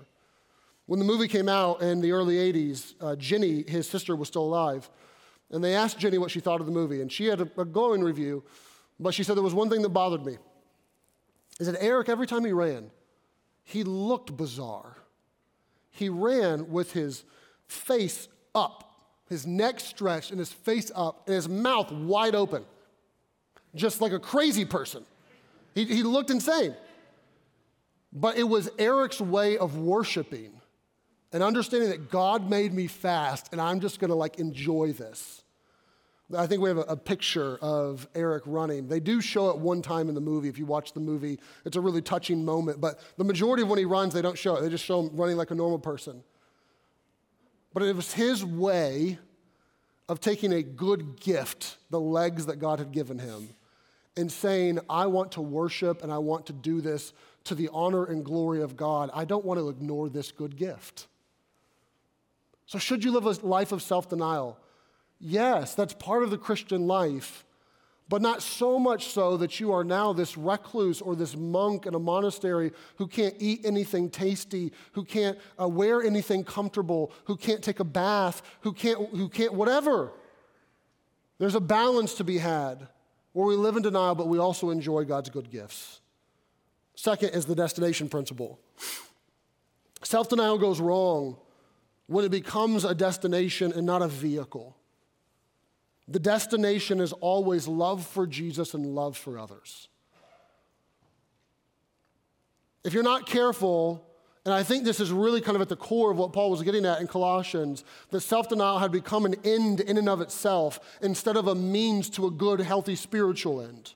When 0.86 0.98
the 0.98 1.04
movie 1.04 1.28
came 1.28 1.48
out 1.48 1.82
in 1.82 2.00
the 2.00 2.12
early 2.12 2.36
80s, 2.36 2.94
uh, 3.00 3.16
Jenny, 3.16 3.64
his 3.68 3.88
sister, 3.88 4.16
was 4.16 4.28
still 4.28 4.42
alive. 4.42 4.90
And 5.50 5.62
they 5.62 5.74
asked 5.74 5.98
Jenny 5.98 6.18
what 6.18 6.30
she 6.30 6.40
thought 6.40 6.60
of 6.60 6.66
the 6.66 6.72
movie, 6.72 7.00
and 7.00 7.10
she 7.10 7.26
had 7.26 7.40
a, 7.40 7.50
a 7.58 7.64
glowing 7.64 8.02
review, 8.02 8.42
but 8.98 9.14
she 9.14 9.22
said 9.22 9.36
there 9.36 9.42
was 9.42 9.54
one 9.54 9.68
thing 9.70 9.82
that 9.82 9.90
bothered 9.90 10.24
me. 10.24 10.38
Is 11.58 11.66
that 11.66 11.82
Eric, 11.82 12.08
every 12.08 12.26
time 12.26 12.44
he 12.44 12.52
ran, 12.52 12.90
he 13.64 13.84
looked 13.84 14.36
bizarre. 14.36 14.96
He 15.90 16.08
ran 16.08 16.70
with 16.70 16.92
his 16.92 17.24
face 17.68 18.28
up, 18.54 18.94
his 19.28 19.46
neck 19.46 19.80
stretched, 19.80 20.30
and 20.30 20.38
his 20.38 20.52
face 20.52 20.90
up, 20.94 21.22
and 21.26 21.34
his 21.34 21.48
mouth 21.48 21.92
wide 21.92 22.34
open, 22.34 22.64
just 23.74 24.00
like 24.00 24.12
a 24.12 24.18
crazy 24.18 24.64
person. 24.64 25.04
He, 25.74 25.84
he 25.84 26.02
looked 26.02 26.30
insane. 26.30 26.74
But 28.12 28.36
it 28.36 28.44
was 28.44 28.68
Eric's 28.78 29.20
way 29.20 29.56
of 29.56 29.78
worshiping 29.78 30.60
and 31.32 31.42
understanding 31.42 31.90
that 31.90 32.10
God 32.10 32.50
made 32.50 32.72
me 32.72 32.86
fast 32.86 33.48
and 33.52 33.60
I'm 33.60 33.80
just 33.80 34.00
gonna 34.00 34.14
like 34.14 34.38
enjoy 34.38 34.92
this. 34.92 35.42
I 36.36 36.46
think 36.46 36.62
we 36.62 36.68
have 36.68 36.78
a, 36.78 36.82
a, 36.82 36.96
picture 36.96 37.58
of 37.60 38.06
Eric 38.14 38.44
running. 38.46 38.86
They 38.86 39.00
do 39.00 39.20
show 39.20 39.50
it 39.50 39.58
one 39.58 39.82
time 39.82 40.08
in 40.08 40.14
the 40.14 40.20
movie. 40.20 40.48
If 40.48 40.58
you 40.58 40.66
watch 40.66 40.92
the 40.92 41.00
movie, 41.00 41.40
it's 41.64 41.76
a 41.76 41.80
really 41.80 42.02
touching 42.02 42.44
moment. 42.44 42.80
But 42.80 43.00
the 43.16 43.24
majority 43.24 43.64
of 43.64 43.68
when 43.68 43.80
he 43.80 43.84
runs, 43.84 44.14
they 44.14 44.22
don't 44.22 44.38
show 44.38 44.54
it. 44.54 44.62
They 44.62 44.68
just 44.68 44.84
show 44.84 45.00
him 45.00 45.10
running 45.16 45.36
like 45.36 45.50
a 45.50 45.56
normal 45.56 45.80
person. 45.80 46.22
But 47.72 47.82
it 47.82 47.96
was 47.96 48.12
his 48.12 48.44
way 48.44 49.18
of 50.08 50.20
taking 50.20 50.52
a 50.52 50.62
good 50.62 51.20
gift, 51.20 51.78
the 51.90 52.00
legs 52.00 52.46
that 52.46 52.56
God 52.56 52.78
had 52.78 52.92
given 52.92 53.18
him, 53.18 53.48
and 54.20 54.30
saying, 54.30 54.78
I 54.88 55.06
want 55.06 55.32
to 55.32 55.40
worship 55.40 56.02
and 56.02 56.12
I 56.12 56.18
want 56.18 56.46
to 56.46 56.52
do 56.52 56.80
this 56.80 57.12
to 57.44 57.54
the 57.54 57.70
honor 57.72 58.04
and 58.04 58.24
glory 58.24 58.60
of 58.60 58.76
God, 58.76 59.10
I 59.14 59.24
don't 59.24 59.44
want 59.44 59.58
to 59.58 59.68
ignore 59.68 60.08
this 60.08 60.30
good 60.30 60.56
gift. 60.56 61.06
So, 62.66 62.78
should 62.78 63.02
you 63.02 63.10
live 63.10 63.26
a 63.26 63.44
life 63.44 63.72
of 63.72 63.82
self 63.82 64.08
denial? 64.08 64.58
Yes, 65.18 65.74
that's 65.74 65.94
part 65.94 66.22
of 66.22 66.30
the 66.30 66.38
Christian 66.38 66.86
life, 66.86 67.44
but 68.08 68.22
not 68.22 68.42
so 68.42 68.78
much 68.78 69.08
so 69.08 69.36
that 69.38 69.58
you 69.58 69.72
are 69.72 69.84
now 69.84 70.12
this 70.12 70.36
recluse 70.36 71.00
or 71.00 71.16
this 71.16 71.34
monk 71.34 71.86
in 71.86 71.94
a 71.94 71.98
monastery 71.98 72.72
who 72.96 73.06
can't 73.06 73.34
eat 73.38 73.62
anything 73.64 74.10
tasty, 74.10 74.72
who 74.92 75.04
can't 75.04 75.38
uh, 75.60 75.66
wear 75.66 76.02
anything 76.02 76.44
comfortable, 76.44 77.10
who 77.24 77.36
can't 77.36 77.62
take 77.62 77.80
a 77.80 77.84
bath, 77.84 78.42
who 78.60 78.72
can't, 78.72 78.98
who 79.10 79.28
can't, 79.28 79.52
whatever. 79.54 80.12
There's 81.38 81.54
a 81.54 81.60
balance 81.60 82.14
to 82.14 82.24
be 82.24 82.38
had 82.38 82.86
where 83.32 83.46
we 83.46 83.54
live 83.56 83.76
in 83.76 83.82
denial, 83.82 84.14
but 84.14 84.28
we 84.28 84.38
also 84.38 84.70
enjoy 84.70 85.04
God's 85.04 85.30
good 85.30 85.50
gifts. 85.50 86.00
Second 86.94 87.30
is 87.30 87.46
the 87.46 87.54
destination 87.54 88.08
principle. 88.08 88.58
Self 90.02 90.28
denial 90.28 90.58
goes 90.58 90.80
wrong 90.80 91.36
when 92.06 92.24
it 92.24 92.30
becomes 92.30 92.84
a 92.84 92.94
destination 92.94 93.72
and 93.72 93.86
not 93.86 94.02
a 94.02 94.08
vehicle. 94.08 94.76
The 96.08 96.18
destination 96.18 97.00
is 97.00 97.12
always 97.12 97.68
love 97.68 98.04
for 98.04 98.26
Jesus 98.26 98.74
and 98.74 98.84
love 98.84 99.16
for 99.16 99.38
others. 99.38 99.88
If 102.82 102.94
you're 102.94 103.02
not 103.04 103.26
careful, 103.26 104.04
and 104.44 104.54
I 104.54 104.62
think 104.62 104.84
this 104.84 105.00
is 105.00 105.12
really 105.12 105.40
kind 105.40 105.54
of 105.54 105.60
at 105.60 105.68
the 105.68 105.76
core 105.76 106.10
of 106.10 106.16
what 106.16 106.32
Paul 106.32 106.50
was 106.50 106.62
getting 106.62 106.86
at 106.86 107.00
in 107.00 107.06
Colossians, 107.06 107.84
that 108.10 108.20
self 108.20 108.48
denial 108.48 108.78
had 108.78 108.90
become 108.90 109.26
an 109.26 109.36
end 109.44 109.80
in 109.80 109.98
and 109.98 110.08
of 110.08 110.20
itself 110.20 110.80
instead 111.02 111.36
of 111.36 111.46
a 111.46 111.54
means 111.54 112.08
to 112.10 112.26
a 112.26 112.30
good, 112.30 112.60
healthy 112.60 112.96
spiritual 112.96 113.60
end. 113.60 113.94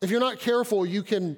If 0.00 0.10
you're 0.10 0.20
not 0.20 0.38
careful, 0.38 0.86
you 0.86 1.02
can 1.02 1.36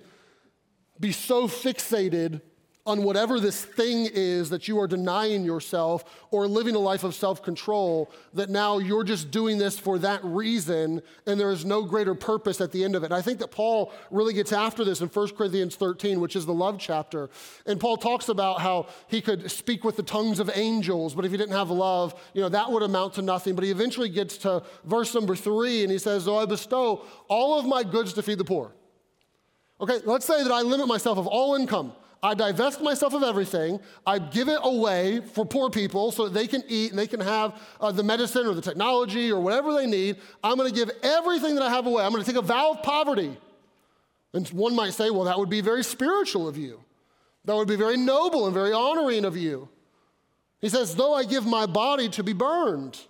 be 1.01 1.13
so 1.13 1.49
fixated 1.49 2.43
on 2.87 3.03
whatever 3.03 3.39
this 3.39 3.63
thing 3.63 4.09
is 4.13 4.49
that 4.51 4.67
you 4.67 4.79
are 4.81 4.87
denying 4.87 5.45
yourself 5.45 6.05
or 6.31 6.49
living 6.49 6.75
a 6.75 6.79
life 6.79 7.05
of 7.05 7.15
self 7.15 7.43
control, 7.43 8.11
that 8.33 8.49
now 8.49 8.79
you're 8.79 9.05
just 9.05 9.31
doing 9.31 9.59
this 9.59 9.79
for 9.79 9.99
that 9.99 10.25
reason 10.25 11.03
and 11.27 11.39
there 11.39 11.51
is 11.51 11.65
no 11.65 11.83
greater 11.83 12.15
purpose 12.15 12.61
at 12.61 12.73
the 12.73 12.83
end 12.83 12.95
of 12.95 13.05
it. 13.05 13.13
I 13.13 13.21
think 13.21 13.39
that 13.41 13.51
Paul 13.51 13.93
really 14.11 14.33
gets 14.33 14.53
after 14.53 14.85
this 14.85 15.01
in 15.01 15.09
1 15.09 15.29
Corinthians 15.37 15.77
13, 15.77 16.21
which 16.21 16.35
is 16.37 16.47
the 16.47 16.55
love 16.55 16.79
chapter. 16.79 17.29
And 17.67 17.79
Paul 17.79 17.99
talks 17.99 18.29
about 18.29 18.61
how 18.61 18.87
he 19.09 19.21
could 19.21 19.51
speak 19.51 19.85
with 19.85 19.97
the 19.97 20.03
tongues 20.03 20.41
of 20.41 20.51
angels, 20.55 21.15
but 21.15 21.25
if 21.25 21.31
he 21.31 21.37
didn't 21.37 21.55
have 21.55 21.71
love, 21.71 22.15
you 22.33 22.41
know, 22.41 22.49
that 22.49 22.71
would 22.71 22.83
amount 22.83 23.15
to 23.15 23.23
nothing. 23.23 23.55
But 23.55 23.65
he 23.65 23.71
eventually 23.71 24.09
gets 24.09 24.39
to 24.39 24.63
verse 24.85 25.15
number 25.15 25.37
three 25.37 25.83
and 25.83 25.93
he 25.93 25.99
says, 25.99 26.25
So 26.25 26.39
I 26.39 26.47
bestow 26.47 27.05
all 27.29 27.59
of 27.59 27.67
my 27.67 27.85
goods 27.85 28.15
to 28.15 28.23
feed 28.23 28.39
the 28.39 28.45
poor. 28.45 28.73
Okay, 29.81 30.01
let's 30.05 30.27
say 30.27 30.43
that 30.43 30.53
I 30.53 30.63
limit 30.63 30.89
myself 30.89 31.19
of 31.19 31.27
all 31.27 31.55
income. 31.55 31.93
I 32.23 32.35
divest 32.35 32.83
myself 32.83 33.15
of 33.15 33.23
everything. 33.23 33.81
I 34.07 34.19
give 34.19 34.49
it 34.49 34.59
away 34.63 35.21
for 35.21 35.47
poor 35.47 35.71
people 35.71 36.13
so 36.13 36.25
that 36.25 36.35
they 36.35 36.47
can 36.47 36.63
eat 36.69 36.91
and 36.91 36.99
they 36.99 37.07
can 37.07 37.21
have 37.21 37.61
uh, 37.81 37.93
the 37.93 38.03
medicine 38.03 38.47
or 38.47 38.55
the 38.55 38.61
technology 38.61 39.33
or 39.33 39.41
whatever 39.41 39.73
they 39.73 39.87
need. 39.87 40.17
I'm 40.45 40.57
going 40.57 40.69
to 40.69 40.75
give 40.75 40.91
everything 41.03 41.55
that 41.55 41.63
I 41.63 41.71
have 41.71 41.87
away. 41.87 42.05
I'm 42.05 42.13
going 42.13 42.23
to 42.23 42.31
take 42.31 42.41
a 42.41 42.45
vow 42.45 42.73
of 42.73 42.83
poverty. 42.83 43.37
And 44.35 44.47
one 44.49 44.77
might 44.77 44.93
say, 44.93 45.11
well, 45.11 45.25
that 45.25 45.39
would 45.39 45.49
be 45.49 45.63
very 45.63 45.83
spiritual 45.83 46.47
of 46.47 46.57
you. 46.59 46.81
That 47.47 47.57
would 47.57 47.69
be 47.69 47.77
very 47.77 47.97
noble 47.97 48.45
and 48.45 48.55
very 48.55 48.73
honoring 48.73 49.25
of 49.25 49.37
you. 49.37 49.69
He 50.61 50.69
says, 50.69 50.95
though 50.95 51.15
I 51.15 51.25
give 51.25 51.47
my 51.47 51.65
body 51.65 52.11
to 52.11 52.23
be 52.23 52.35
burned, 52.35 53.01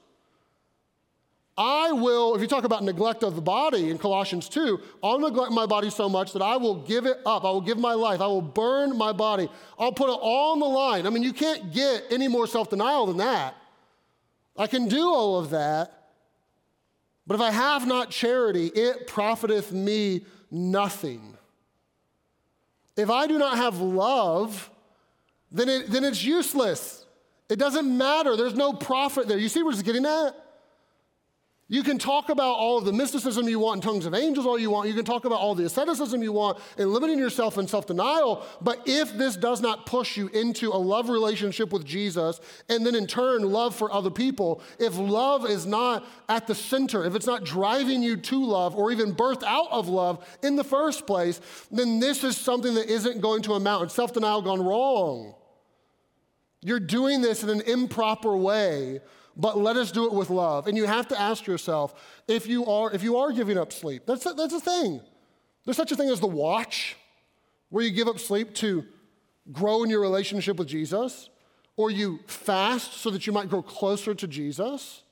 I 1.57 1.93
will, 1.93 2.35
if 2.35 2.41
you 2.41 2.47
talk 2.47 2.65
about 2.65 2.83
neglect 2.85 3.23
of 3.23 3.35
the 3.35 3.43
body 3.43 3.91
in 3.91 3.99
Colossians 3.99 4.49
2, 4.49 4.81
I'll 5.03 5.19
neglect 5.19 5.53
my 5.53 5.67
body 5.67 5.91
so 5.91 6.09
much 6.09 6.33
that 6.33 6.43
I 6.43 6.57
will 6.57 6.77
give 6.77 7.07
it 7.07 7.19
up. 7.27 7.45
I 7.45 7.51
will 7.51 7.61
give 7.61 7.79
my 7.79 7.93
life. 7.93 8.21
I 8.21 8.27
will 8.27 8.41
burn 8.41 8.97
my 8.97 9.13
body. 9.13 9.49
I'll 9.79 9.93
put 9.93 10.09
it 10.09 10.19
all 10.21 10.53
on 10.53 10.61
the 10.61 10.67
line. 10.67 11.07
I 11.07 11.11
mean, 11.11 11.23
you 11.23 11.33
can't 11.33 11.73
get 11.73 12.05
any 12.11 12.29
more 12.29 12.47
self 12.47 12.71
denial 12.71 13.07
than 13.07 13.19
that. 13.19 13.57
I 14.57 14.67
can 14.67 14.89
do 14.89 15.09
all 15.09 15.39
of 15.39 15.51
that. 15.51 16.09
But 17.27 17.35
if 17.35 17.41
I 17.41 17.51
have 17.51 17.87
not 17.87 18.11
charity, 18.11 18.67
it 18.67 19.07
profiteth 19.07 19.73
me 19.73 20.25
nothing. 20.51 21.37
If 22.97 23.11
I 23.11 23.27
do 23.27 23.39
not 23.39 23.57
have 23.57 23.81
love, 23.81 24.71
then, 25.53 25.69
it, 25.69 25.91
then 25.91 26.05
it's 26.05 26.25
useless. 26.25 27.05
It 27.49 27.59
doesn't 27.59 27.97
matter. 27.97 28.37
There's 28.37 28.55
no 28.55 28.73
profit 28.73 29.29
there. 29.29 29.39
You 29.39 29.49
see 29.49 29.63
where 29.63 29.73
it's 29.73 29.83
getting 29.83 30.07
at? 30.07 30.35
You 31.73 31.85
can 31.85 31.99
talk 31.99 32.31
about 32.31 32.57
all 32.57 32.79
of 32.79 32.85
the 32.85 32.93
mysticism 32.93 33.49
you 33.49 33.61
want 33.61 33.77
in 33.77 33.89
tongues 33.89 34.05
of 34.05 34.13
angels 34.13 34.45
all 34.45 34.59
you 34.59 34.73
want. 34.73 34.89
You 34.89 34.95
can 34.95 35.05
talk 35.05 35.25
about 35.25 35.39
all 35.39 35.55
the 35.55 35.67
asceticism 35.67 36.21
you 36.21 36.33
want 36.33 36.59
and 36.77 36.91
limiting 36.91 37.17
yourself 37.17 37.59
in 37.59 37.69
self 37.69 37.87
denial. 37.87 38.45
But 38.61 38.83
if 38.87 39.17
this 39.17 39.37
does 39.37 39.61
not 39.61 39.87
push 39.87 40.17
you 40.17 40.27
into 40.29 40.71
a 40.71 40.77
love 40.77 41.09
relationship 41.09 41.73
with 41.73 41.85
Jesus 41.85 42.41
and 42.69 42.85
then 42.85 42.97
in 42.97 43.07
turn 43.07 43.43
love 43.43 43.77
for 43.77 43.93
other 43.93 44.11
people, 44.11 44.63
if 44.81 44.99
love 44.99 45.49
is 45.49 45.65
not 45.65 46.05
at 46.29 46.49
the 46.49 46.57
center, 46.57 47.05
if 47.05 47.15
it's 47.15 47.27
not 47.27 47.45
driving 47.45 48.03
you 48.03 48.17
to 48.17 48.45
love 48.45 48.75
or 48.75 48.91
even 48.91 49.15
birthed 49.15 49.45
out 49.45 49.71
of 49.71 49.89
love 49.89 50.27
in 50.43 50.57
the 50.57 50.65
first 50.65 51.07
place, 51.07 51.41
then 51.71 52.01
this 52.01 52.25
is 52.25 52.37
something 52.37 52.75
that 52.75 52.91
isn't 52.91 53.21
going 53.21 53.43
to 53.43 53.55
amount. 53.55 53.93
Self 53.93 54.13
denial 54.13 54.43
gone 54.43 54.61
wrong. 54.61 55.37
You're 56.63 56.81
doing 56.81 57.23
this 57.23 57.45
in 57.45 57.49
an 57.49 57.61
improper 57.61 58.37
way 58.37 59.03
but 59.37 59.59
let 59.59 59.77
us 59.77 59.93
do 59.93 60.07
it 60.07 60.12
with 60.12 60.31
love. 60.31 60.66
And 60.66 60.77
you 60.77 60.87
have 60.87 61.09
to 61.09 61.21
ask 61.21 61.47
yourself 61.47 62.23
if 62.29 62.47
you 62.47 62.66
are, 62.66 62.93
if 62.93 63.03
you 63.03 63.16
are 63.16 63.33
giving 63.33 63.59
up 63.59 63.73
sleep, 63.73 64.03
that's 64.07 64.27
a, 64.27 64.33
that's 64.35 64.55
a 64.55 64.61
thing. 64.61 65.01
There's 65.64 65.77
such 65.77 65.93
a 65.93 65.97
thing 65.97 66.09
as 66.09 66.21
the 66.21 66.27
watch, 66.27 66.97
where 67.69 67.85
you 67.85 67.90
give 67.90 68.09
up 68.09 68.19
sleep 68.19 68.55
to 68.57 68.85
grow 69.53 69.83
in 69.83 69.90
your 69.90 70.01
relationship 70.01 70.57
with 70.57 70.69
Jesus, 70.69 71.29
or 71.77 71.90
you 71.90 72.21
fast 72.27 72.95
so 72.95 73.11
that 73.11 73.27
you 73.27 73.33
might 73.33 73.49
grow 73.49 73.62
closer 73.62 74.14
to 74.14 74.27
Jesus. 74.27 75.03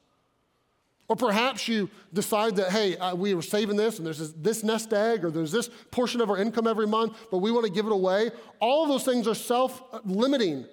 Or 1.08 1.16
perhaps 1.16 1.66
you 1.66 1.88
decide 2.12 2.56
that, 2.56 2.70
hey, 2.70 2.96
uh, 2.98 3.14
we 3.14 3.34
are 3.34 3.40
saving 3.40 3.76
this 3.76 3.96
and 3.96 4.06
there's 4.06 4.18
this, 4.18 4.32
this, 4.32 4.62
nest 4.62 4.92
egg 4.92 5.24
or 5.24 5.30
there's 5.30 5.50
this 5.50 5.70
portion 5.90 6.20
of 6.20 6.28
our 6.28 6.36
income 6.36 6.66
every 6.66 6.86
month, 6.86 7.16
but 7.30 7.38
we 7.38 7.50
want 7.50 7.64
to 7.64 7.72
give 7.72 7.86
it 7.86 7.92
away. 7.92 8.30
All 8.60 8.82
of 8.82 8.90
those 8.90 9.04
things 9.04 9.26
are 9.26 9.34
self 9.34 9.82
limiting. 10.04 10.66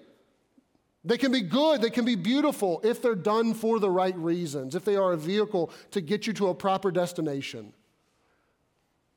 They 1.05 1.19
can 1.19 1.31
be 1.31 1.41
good, 1.41 1.81
they 1.81 1.91
can 1.91 2.03
be 2.03 2.15
beautiful 2.15 2.81
if 2.83 2.99
they're 2.99 3.13
done 3.13 3.53
for 3.53 3.79
the 3.79 3.91
right 3.91 4.17
reasons, 4.17 4.73
if 4.73 4.83
they 4.83 4.95
are 4.95 5.13
a 5.13 5.17
vehicle 5.17 5.71
to 5.91 6.01
get 6.01 6.25
you 6.25 6.33
to 6.33 6.47
a 6.47 6.55
proper 6.55 6.89
destination. 6.89 7.73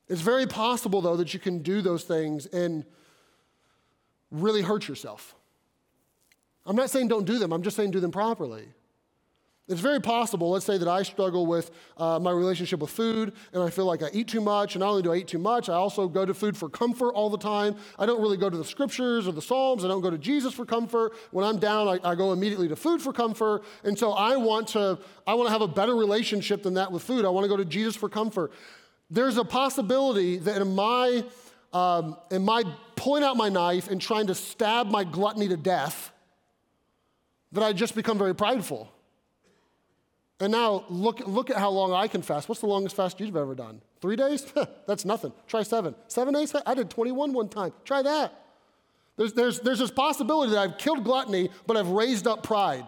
It's 0.06 0.20
very 0.20 0.46
possible, 0.46 1.00
though, 1.00 1.16
that 1.16 1.32
you 1.32 1.40
can 1.40 1.60
do 1.60 1.80
those 1.80 2.04
things 2.04 2.44
and 2.46 2.84
really 4.30 4.60
hurt 4.60 4.86
yourself. 4.86 5.34
I'm 6.66 6.76
not 6.76 6.90
saying 6.90 7.08
don't 7.08 7.24
do 7.24 7.38
them, 7.38 7.52
I'm 7.52 7.62
just 7.62 7.76
saying 7.76 7.90
do 7.90 8.00
them 8.00 8.12
properly. 8.12 8.68
It's 9.68 9.82
very 9.82 10.00
possible, 10.00 10.50
let's 10.50 10.64
say 10.64 10.78
that 10.78 10.88
I 10.88 11.02
struggle 11.02 11.44
with 11.44 11.70
uh, 11.98 12.18
my 12.18 12.30
relationship 12.30 12.80
with 12.80 12.88
food 12.88 13.34
and 13.52 13.62
I 13.62 13.68
feel 13.68 13.84
like 13.84 14.02
I 14.02 14.08
eat 14.14 14.28
too 14.28 14.40
much. 14.40 14.74
And 14.74 14.80
not 14.80 14.88
only 14.88 15.02
do 15.02 15.12
I 15.12 15.16
eat 15.16 15.28
too 15.28 15.38
much, 15.38 15.68
I 15.68 15.74
also 15.74 16.08
go 16.08 16.24
to 16.24 16.32
food 16.32 16.56
for 16.56 16.70
comfort 16.70 17.10
all 17.10 17.28
the 17.28 17.36
time. 17.36 17.76
I 17.98 18.06
don't 18.06 18.22
really 18.22 18.38
go 18.38 18.48
to 18.48 18.56
the 18.56 18.64
scriptures 18.64 19.28
or 19.28 19.32
the 19.32 19.42
Psalms. 19.42 19.84
I 19.84 19.88
don't 19.88 20.00
go 20.00 20.08
to 20.08 20.16
Jesus 20.16 20.54
for 20.54 20.64
comfort. 20.64 21.12
When 21.32 21.44
I'm 21.44 21.58
down, 21.58 21.86
I, 21.86 22.12
I 22.12 22.14
go 22.14 22.32
immediately 22.32 22.68
to 22.68 22.76
food 22.76 23.02
for 23.02 23.12
comfort. 23.12 23.62
And 23.84 23.98
so 23.98 24.12
I 24.12 24.36
want 24.36 24.68
to, 24.68 24.98
I 25.26 25.34
want 25.34 25.48
to 25.48 25.52
have 25.52 25.60
a 25.60 25.68
better 25.68 25.94
relationship 25.94 26.62
than 26.62 26.74
that 26.74 26.90
with 26.90 27.02
food. 27.02 27.26
I 27.26 27.28
want 27.28 27.44
to 27.44 27.48
go 27.48 27.58
to 27.58 27.66
Jesus 27.66 27.94
for 27.94 28.08
comfort. 28.08 28.52
There's 29.10 29.36
a 29.36 29.44
possibility 29.44 30.38
that 30.38 30.62
in 30.62 30.74
my, 30.74 31.24
um, 31.74 32.16
in 32.30 32.42
my 32.42 32.62
pulling 32.96 33.22
out 33.22 33.36
my 33.36 33.50
knife 33.50 33.88
and 33.88 34.00
trying 34.00 34.28
to 34.28 34.34
stab 34.34 34.86
my 34.86 35.04
gluttony 35.04 35.48
to 35.48 35.58
death, 35.58 36.10
that 37.52 37.62
I 37.62 37.74
just 37.74 37.94
become 37.94 38.16
very 38.16 38.34
prideful. 38.34 38.90
And 40.40 40.52
now 40.52 40.84
look, 40.88 41.26
look 41.26 41.50
at 41.50 41.56
how 41.56 41.70
long 41.70 41.92
I 41.92 42.06
can 42.06 42.22
fast. 42.22 42.48
What's 42.48 42.60
the 42.60 42.66
longest 42.66 42.94
fast 42.94 43.18
you've 43.18 43.36
ever 43.36 43.54
done? 43.54 43.80
Three 44.00 44.16
days? 44.16 44.46
That's 44.86 45.04
nothing. 45.04 45.32
Try 45.46 45.62
seven. 45.62 45.94
Seven 46.06 46.34
days? 46.34 46.54
I 46.64 46.74
did 46.74 46.90
21 46.90 47.32
one 47.32 47.48
time. 47.48 47.72
Try 47.84 48.02
that. 48.02 48.44
There's, 49.16 49.32
there's, 49.32 49.60
there's 49.60 49.80
this 49.80 49.90
possibility 49.90 50.52
that 50.52 50.60
I've 50.60 50.78
killed 50.78 51.02
gluttony, 51.02 51.50
but 51.66 51.76
I've 51.76 51.88
raised 51.88 52.28
up 52.28 52.44
pride. 52.44 52.86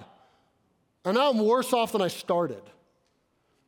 And 1.04 1.16
now 1.16 1.30
I'm 1.30 1.38
worse 1.38 1.72
off 1.72 1.92
than 1.92 2.02
I 2.02 2.08
started. 2.08 2.62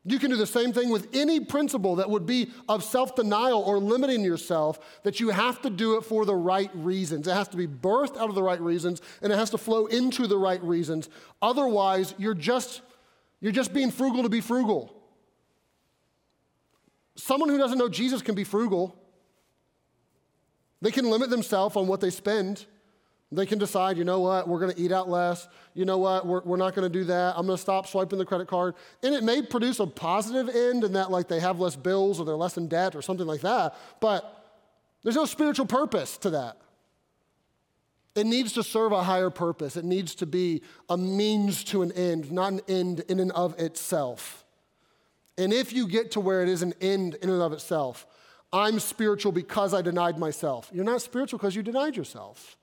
You 0.05 0.19
can 0.19 0.31
do 0.31 0.37
the 0.37 0.45
same 0.45 0.73
thing 0.73 0.89
with 0.89 1.07
any 1.13 1.39
principle 1.39 1.95
that 1.97 2.09
would 2.09 2.25
be 2.25 2.51
of 2.67 2.83
self 2.83 3.15
denial 3.15 3.61
or 3.61 3.79
limiting 3.79 4.21
yourself, 4.21 4.79
that 5.03 5.19
you 5.19 5.29
have 5.29 5.61
to 5.61 5.69
do 5.69 5.95
it 5.95 6.01
for 6.01 6.25
the 6.25 6.35
right 6.35 6.69
reasons. 6.73 7.27
It 7.27 7.33
has 7.33 7.47
to 7.49 7.57
be 7.57 7.67
birthed 7.67 8.17
out 8.17 8.27
of 8.27 8.35
the 8.35 8.43
right 8.43 8.59
reasons, 8.59 9.01
and 9.21 9.31
it 9.31 9.37
has 9.37 9.49
to 9.51 9.57
flow 9.57 9.85
into 9.85 10.27
the 10.27 10.37
right 10.37 10.61
reasons. 10.61 11.09
Otherwise, 11.41 12.15
you're 12.17 12.33
just 12.33 12.81
you're 13.43 13.51
just 13.51 13.73
being 13.73 13.91
frugal 13.91 14.23
to 14.23 14.29
be 14.29 14.39
frugal. 14.39 14.95
Someone 17.15 17.49
who 17.49 17.57
doesn't 17.57 17.77
know 17.77 17.89
Jesus 17.89 18.21
can 18.21 18.35
be 18.35 18.45
frugal. 18.45 18.95
They 20.81 20.91
can 20.91 21.09
limit 21.09 21.29
themselves 21.29 21.75
on 21.75 21.85
what 21.85 21.99
they 21.99 22.09
spend. 22.09 22.65
They 23.33 23.45
can 23.45 23.59
decide, 23.59 23.97
you 23.97 24.05
know 24.05 24.21
what, 24.21 24.47
we're 24.47 24.59
going 24.59 24.73
to 24.73 24.79
eat 24.79 24.93
out 24.93 25.09
less. 25.09 25.49
You 25.73 25.83
know 25.83 25.97
what, 25.97 26.25
we're, 26.25 26.41
we're 26.43 26.55
not 26.55 26.73
going 26.73 26.89
to 26.89 26.99
do 26.99 27.03
that. 27.03 27.35
I'm 27.35 27.45
going 27.45 27.57
to 27.57 27.61
stop 27.61 27.85
swiping 27.85 28.17
the 28.17 28.25
credit 28.25 28.47
card. 28.47 28.75
And 29.03 29.13
it 29.13 29.25
may 29.25 29.41
produce 29.41 29.81
a 29.81 29.87
positive 29.87 30.47
end 30.47 30.85
in 30.85 30.93
that, 30.93 31.11
like, 31.11 31.27
they 31.27 31.41
have 31.41 31.59
less 31.59 31.75
bills 31.75 32.21
or 32.21 32.25
they're 32.25 32.37
less 32.37 32.55
in 32.55 32.69
debt 32.69 32.95
or 32.95 33.01
something 33.01 33.27
like 33.27 33.41
that. 33.41 33.75
But 33.99 34.53
there's 35.03 35.17
no 35.17 35.25
spiritual 35.25 35.65
purpose 35.65 36.17
to 36.19 36.29
that. 36.29 36.57
It 38.15 38.25
needs 38.25 38.53
to 38.53 38.63
serve 38.63 38.91
a 38.91 39.03
higher 39.03 39.29
purpose. 39.29 39.75
It 39.75 39.85
needs 39.85 40.13
to 40.15 40.25
be 40.25 40.61
a 40.89 40.97
means 40.97 41.63
to 41.65 41.81
an 41.81 41.91
end, 41.93 42.31
not 42.31 42.53
an 42.53 42.61
end 42.67 42.99
in 43.07 43.19
and 43.19 43.31
of 43.31 43.59
itself. 43.59 44.45
And 45.37 45.51
if 45.51 45.73
you 45.73 45.87
get 45.87 46.11
to 46.11 46.19
where 46.19 46.43
it 46.43 46.49
is 46.49 46.61
an 46.61 46.73
end 46.79 47.15
in 47.15 47.29
and 47.29 47.41
of 47.41 47.53
itself, 47.53 48.05
I'm 48.51 48.79
spiritual 48.79 49.31
because 49.31 49.73
I 49.73 49.81
denied 49.81 50.19
myself. 50.19 50.69
You're 50.71 50.85
not 50.85 51.01
spiritual 51.01 51.39
because 51.39 51.55
you 51.55 51.63
denied 51.63 51.97
yourself. 51.97 52.55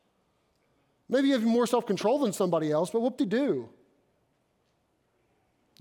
Maybe 1.09 1.29
you 1.29 1.35
have 1.35 1.43
more 1.43 1.67
self 1.67 1.85
control 1.85 2.21
than 2.21 2.33
somebody 2.33 2.71
else, 2.71 2.91
but 2.91 3.01
whoop 3.01 3.19
de 3.19 3.27
doo. 3.27 3.69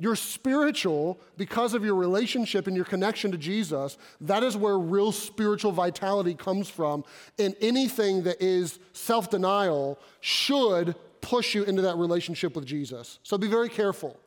You're 0.02 0.16
spiritual 0.16 1.20
because 1.36 1.74
of 1.74 1.84
your 1.84 1.96
relationship 1.96 2.68
and 2.68 2.76
your 2.76 2.86
connection 2.86 3.32
to 3.34 3.38
Jesus. 3.38 3.98
That 4.22 4.44
is 4.44 4.56
where 4.56 4.80
real 4.80 5.12
spiritual 5.12 5.74
vitality 5.74 6.34
comes 6.34 6.70
from. 6.70 7.04
And 7.38 7.54
anything 7.60 8.24
that 8.24 8.42
is 8.42 8.80
self 8.94 9.30
denial 9.30 10.00
should 10.22 10.96
push 11.20 11.54
you 11.54 11.64
into 11.64 11.82
that 11.82 11.98
relationship 11.98 12.56
with 12.56 12.66
Jesus. 12.66 13.20
So 13.24 13.38
be 13.38 13.50
very 13.50 13.68
careful 13.68 14.18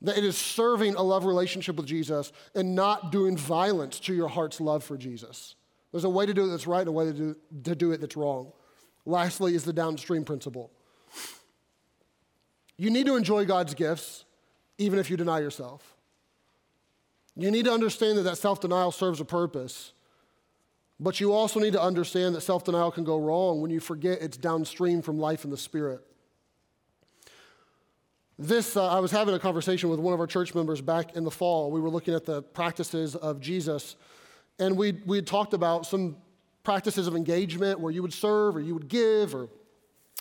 that 0.00 0.16
it 0.16 0.24
is 0.24 0.36
serving 0.36 0.94
a 0.94 1.02
love 1.02 1.24
relationship 1.24 1.76
with 1.76 1.86
Jesus 1.86 2.32
and 2.54 2.76
not 2.76 3.10
doing 3.10 3.36
violence 3.36 3.98
to 4.00 4.14
your 4.14 4.28
heart's 4.28 4.60
love 4.60 4.84
for 4.84 4.96
Jesus. 4.96 5.56
There's 5.90 6.04
a 6.04 6.10
way 6.10 6.24
to 6.24 6.32
do 6.32 6.44
it 6.44 6.48
that's 6.48 6.68
right 6.68 6.80
and 6.80 6.88
a 6.88 6.92
way 6.92 7.06
to 7.06 7.12
do, 7.12 7.36
to 7.64 7.74
do 7.74 7.90
it 7.90 8.00
that's 8.00 8.16
wrong. 8.16 8.52
Lastly, 9.06 9.56
is 9.56 9.64
the 9.64 9.72
downstream 9.72 10.24
principle. 10.24 10.70
You 12.76 12.90
need 12.90 13.06
to 13.06 13.16
enjoy 13.16 13.44
God's 13.44 13.74
gifts 13.74 14.24
even 14.78 14.98
if 14.98 15.10
you 15.10 15.16
deny 15.16 15.40
yourself. 15.40 15.96
You 17.36 17.50
need 17.50 17.64
to 17.64 17.72
understand 17.72 18.18
that 18.18 18.22
that 18.22 18.38
self 18.38 18.60
denial 18.60 18.92
serves 18.92 19.20
a 19.20 19.24
purpose. 19.24 19.92
But 21.00 21.18
you 21.18 21.32
also 21.32 21.58
need 21.58 21.72
to 21.72 21.82
understand 21.82 22.34
that 22.34 22.42
self 22.42 22.64
denial 22.64 22.90
can 22.90 23.04
go 23.04 23.18
wrong 23.18 23.60
when 23.60 23.70
you 23.70 23.80
forget 23.80 24.20
it's 24.20 24.36
downstream 24.36 25.02
from 25.02 25.18
life 25.18 25.44
in 25.44 25.50
the 25.50 25.56
Spirit. 25.56 26.00
This, 28.38 28.76
uh, 28.76 28.88
I 28.88 28.98
was 29.00 29.10
having 29.10 29.34
a 29.34 29.38
conversation 29.38 29.88
with 29.88 30.00
one 30.00 30.14
of 30.14 30.20
our 30.20 30.26
church 30.26 30.54
members 30.54 30.80
back 30.80 31.16
in 31.16 31.24
the 31.24 31.30
fall. 31.30 31.70
We 31.70 31.80
were 31.80 31.90
looking 31.90 32.14
at 32.14 32.24
the 32.24 32.42
practices 32.42 33.14
of 33.16 33.40
Jesus, 33.40 33.96
and 34.58 34.76
we 34.76 34.92
we 35.06 35.16
had 35.16 35.26
talked 35.26 35.54
about 35.54 35.86
some 35.86 36.16
practices 36.62 37.06
of 37.06 37.16
engagement 37.16 37.80
where 37.80 37.92
you 37.92 38.02
would 38.02 38.12
serve 38.12 38.56
or 38.56 38.60
you 38.60 38.74
would 38.74 38.88
give 38.88 39.34
or 39.34 39.48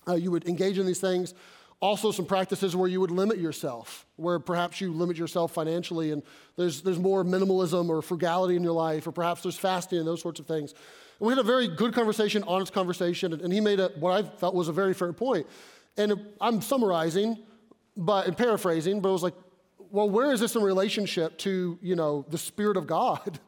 uh, 0.07 0.15
you 0.15 0.31
would 0.31 0.47
engage 0.47 0.79
in 0.79 0.85
these 0.85 0.99
things 0.99 1.35
also 1.81 2.11
some 2.11 2.25
practices 2.25 2.75
where 2.75 2.87
you 2.87 3.01
would 3.01 3.11
limit 3.11 3.39
yourself, 3.39 4.05
where 4.15 4.39
perhaps 4.39 4.79
you 4.79 4.93
limit 4.93 5.17
yourself 5.17 5.51
financially 5.51 6.11
and 6.11 6.21
there's, 6.55 6.81
there's 6.83 6.99
more 6.99 7.23
minimalism 7.23 7.89
or 7.89 8.01
frugality 8.03 8.55
in 8.55 8.63
your 8.63 8.73
life, 8.73 9.07
or 9.07 9.11
perhaps 9.11 9.41
there's 9.41 9.57
fasting 9.57 9.97
and 9.97 10.07
those 10.07 10.21
sorts 10.21 10.39
of 10.39 10.45
things. 10.45 10.73
And 11.19 11.27
we 11.27 11.31
had 11.33 11.39
a 11.39 11.43
very 11.43 11.67
good 11.67 11.93
conversation, 11.93 12.43
honest 12.47 12.71
conversation, 12.71 13.33
and 13.33 13.51
he 13.51 13.59
made 13.59 13.79
a, 13.79 13.91
what 13.99 14.11
I 14.11 14.29
felt 14.37 14.53
was 14.53 14.67
a 14.67 14.73
very 14.73 14.93
fair 14.93 15.11
point. 15.11 15.47
And 15.97 16.13
I'm 16.39 16.61
summarizing, 16.61 17.39
but 17.97 18.27
and 18.27 18.37
paraphrasing, 18.37 19.01
but 19.01 19.09
it 19.09 19.13
was 19.13 19.23
like, 19.23 19.35
well, 19.89 20.09
where 20.09 20.31
is 20.31 20.39
this 20.39 20.55
in 20.55 20.61
relationship 20.61 21.37
to, 21.39 21.79
you 21.81 21.95
know, 21.95 22.25
the 22.29 22.37
Spirit 22.37 22.77
of 22.77 22.85
God? 22.85 23.39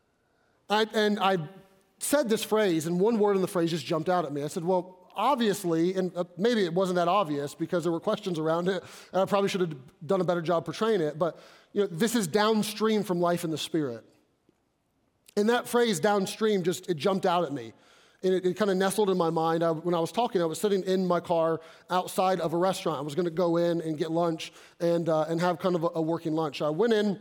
I, 0.70 0.86
and 0.94 1.18
I 1.18 1.38
said 1.98 2.28
this 2.28 2.44
phrase, 2.44 2.86
and 2.86 3.00
one 3.00 3.18
word 3.18 3.36
in 3.36 3.42
the 3.42 3.48
phrase 3.48 3.70
just 3.70 3.86
jumped 3.86 4.08
out 4.08 4.24
at 4.24 4.32
me. 4.32 4.44
I 4.44 4.48
said, 4.48 4.64
Well, 4.64 4.99
obviously, 5.20 5.94
and 5.94 6.10
uh, 6.16 6.24
maybe 6.38 6.64
it 6.64 6.72
wasn't 6.72 6.96
that 6.96 7.08
obvious 7.08 7.54
because 7.54 7.82
there 7.84 7.92
were 7.92 8.00
questions 8.00 8.38
around 8.38 8.68
it, 8.68 8.82
and 9.12 9.22
I 9.22 9.24
probably 9.26 9.48
should 9.48 9.60
have 9.60 9.74
done 10.06 10.20
a 10.20 10.24
better 10.24 10.40
job 10.42 10.64
portraying 10.64 11.00
it, 11.00 11.18
but 11.18 11.38
you 11.72 11.82
know, 11.82 11.86
this 11.86 12.14
is 12.16 12.26
downstream 12.26 13.02
from 13.02 13.20
life 13.20 13.44
in 13.44 13.50
the 13.50 13.58
Spirit. 13.58 14.04
And 15.36 15.48
that 15.48 15.68
phrase 15.68 16.00
downstream 16.00 16.62
just, 16.62 16.88
it 16.90 16.96
jumped 16.96 17.26
out 17.26 17.44
at 17.44 17.52
me. 17.52 17.72
And 18.22 18.34
it, 18.34 18.44
it 18.44 18.56
kind 18.56 18.70
of 18.70 18.76
nestled 18.76 19.08
in 19.08 19.16
my 19.16 19.30
mind. 19.30 19.62
I, 19.62 19.70
when 19.70 19.94
I 19.94 20.00
was 20.00 20.12
talking, 20.12 20.42
I 20.42 20.44
was 20.44 20.60
sitting 20.60 20.82
in 20.82 21.06
my 21.06 21.20
car 21.20 21.60
outside 21.88 22.40
of 22.40 22.52
a 22.52 22.56
restaurant. 22.56 22.98
I 22.98 23.02
was 23.02 23.14
going 23.14 23.24
to 23.24 23.30
go 23.30 23.56
in 23.56 23.80
and 23.80 23.96
get 23.96 24.10
lunch 24.10 24.52
and, 24.80 25.08
uh, 25.08 25.22
and 25.28 25.40
have 25.40 25.58
kind 25.58 25.76
of 25.76 25.84
a, 25.84 25.90
a 25.94 26.02
working 26.02 26.34
lunch. 26.34 26.60
I 26.60 26.70
went 26.70 26.92
in, 26.92 27.18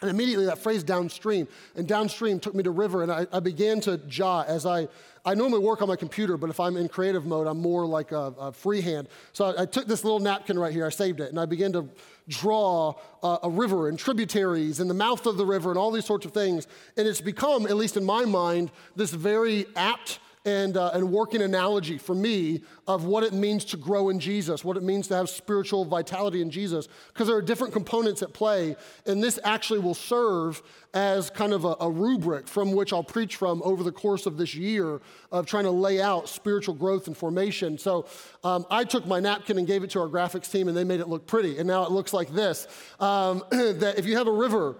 and 0.00 0.10
immediately 0.10 0.44
that 0.46 0.58
phrase 0.58 0.82
downstream, 0.82 1.48
and 1.74 1.88
downstream 1.88 2.38
took 2.38 2.54
me 2.54 2.62
to 2.62 2.70
river, 2.70 3.02
and 3.02 3.10
I, 3.10 3.26
I, 3.32 3.40
began 3.40 3.80
to 3.82 3.96
jot 3.98 4.46
as 4.46 4.66
I, 4.66 4.88
I 5.24 5.34
normally 5.34 5.60
work 5.60 5.80
on 5.80 5.88
my 5.88 5.96
computer, 5.96 6.36
but 6.36 6.50
if 6.50 6.60
I'm 6.60 6.76
in 6.76 6.88
creative 6.88 7.24
mode, 7.24 7.46
I'm 7.46 7.60
more 7.60 7.86
like 7.86 8.12
a, 8.12 8.34
a 8.38 8.52
freehand. 8.52 9.08
So 9.32 9.46
I, 9.46 9.62
I, 9.62 9.66
took 9.66 9.86
this 9.86 10.04
little 10.04 10.20
napkin 10.20 10.58
right 10.58 10.72
here, 10.72 10.84
I 10.84 10.90
saved 10.90 11.20
it, 11.20 11.30
and 11.30 11.40
I 11.40 11.46
began 11.46 11.72
to 11.72 11.88
draw 12.28 12.94
a, 13.22 13.38
a 13.44 13.50
river 13.50 13.88
and 13.88 13.98
tributaries 13.98 14.80
and 14.80 14.90
the 14.90 14.94
mouth 14.94 15.24
of 15.26 15.38
the 15.38 15.46
river 15.46 15.70
and 15.70 15.78
all 15.78 15.90
these 15.90 16.04
sorts 16.04 16.26
of 16.26 16.32
things. 16.32 16.66
And 16.96 17.08
it's 17.08 17.20
become, 17.22 17.66
at 17.66 17.76
least 17.76 17.96
in 17.96 18.04
my 18.04 18.24
mind, 18.24 18.70
this 18.96 19.12
very 19.12 19.66
apt 19.76 20.18
and, 20.46 20.76
uh, 20.76 20.92
and 20.94 21.10
working 21.10 21.42
analogy 21.42 21.98
for 21.98 22.14
me 22.14 22.62
of 22.86 23.04
what 23.04 23.24
it 23.24 23.32
means 23.32 23.64
to 23.66 23.76
grow 23.76 24.08
in 24.08 24.20
Jesus, 24.20 24.64
what 24.64 24.76
it 24.76 24.82
means 24.84 25.08
to 25.08 25.16
have 25.16 25.28
spiritual 25.28 25.84
vitality 25.84 26.40
in 26.40 26.50
Jesus, 26.50 26.88
because 27.12 27.26
there 27.26 27.36
are 27.36 27.42
different 27.42 27.72
components 27.72 28.22
at 28.22 28.32
play, 28.32 28.76
and 29.06 29.22
this 29.22 29.40
actually 29.42 29.80
will 29.80 29.94
serve 29.94 30.62
as 30.94 31.28
kind 31.30 31.52
of 31.52 31.64
a, 31.64 31.74
a 31.80 31.90
rubric 31.90 32.46
from 32.46 32.72
which 32.72 32.92
I'll 32.92 33.02
preach 33.02 33.36
from 33.36 33.60
over 33.64 33.82
the 33.82 33.92
course 33.92 34.24
of 34.24 34.38
this 34.38 34.54
year 34.54 35.00
of 35.32 35.46
trying 35.46 35.64
to 35.64 35.70
lay 35.70 36.00
out 36.00 36.28
spiritual 36.28 36.74
growth 36.74 37.08
and 37.08 37.16
formation. 37.16 37.76
So 37.76 38.06
um, 38.44 38.64
I 38.70 38.84
took 38.84 39.04
my 39.04 39.18
napkin 39.18 39.58
and 39.58 39.66
gave 39.66 39.82
it 39.82 39.90
to 39.90 40.00
our 40.00 40.08
graphics 40.08 40.50
team, 40.50 40.68
and 40.68 40.76
they 40.76 40.84
made 40.84 41.00
it 41.00 41.08
look 41.08 41.26
pretty, 41.26 41.58
and 41.58 41.66
now 41.66 41.84
it 41.84 41.90
looks 41.90 42.12
like 42.12 42.32
this. 42.32 42.68
Um, 43.00 43.42
that 43.50 43.94
if 43.98 44.06
you 44.06 44.16
have 44.16 44.28
a 44.28 44.32
river, 44.32 44.76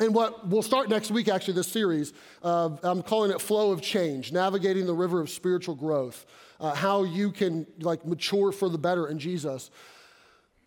and 0.00 0.14
what 0.14 0.46
we'll 0.46 0.62
start 0.62 0.88
next 0.88 1.10
week, 1.10 1.28
actually, 1.28 1.54
this 1.54 1.66
series, 1.68 2.12
I'm 2.42 3.02
calling 3.02 3.32
it 3.32 3.40
Flow 3.40 3.72
of 3.72 3.82
Change, 3.82 4.32
Navigating 4.32 4.86
the 4.86 4.94
River 4.94 5.20
of 5.20 5.28
Spiritual 5.28 5.74
Growth, 5.74 6.24
uh, 6.60 6.74
how 6.74 7.02
you 7.02 7.32
can 7.32 7.66
like 7.80 8.06
mature 8.06 8.52
for 8.52 8.68
the 8.68 8.78
better 8.78 9.08
in 9.08 9.18
Jesus. 9.18 9.70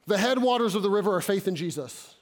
The 0.07 0.17
headwaters 0.17 0.75
of 0.75 0.83
the 0.83 0.89
river 0.89 1.15
are 1.15 1.21
faith 1.21 1.47
in 1.47 1.55
Jesus. 1.55 2.15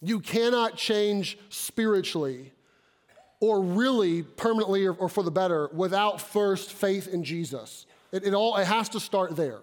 You 0.00 0.20
cannot 0.20 0.76
change 0.76 1.38
spiritually 1.50 2.52
or 3.40 3.60
really 3.60 4.22
permanently 4.22 4.86
or, 4.86 4.94
or 4.94 5.08
for 5.08 5.22
the 5.22 5.30
better 5.30 5.68
without 5.72 6.20
first 6.20 6.72
faith 6.72 7.08
in 7.08 7.24
Jesus. 7.24 7.86
It, 8.12 8.24
it, 8.24 8.34
all, 8.34 8.56
it 8.56 8.66
has 8.66 8.88
to 8.90 9.00
start 9.00 9.36
there. 9.36 9.58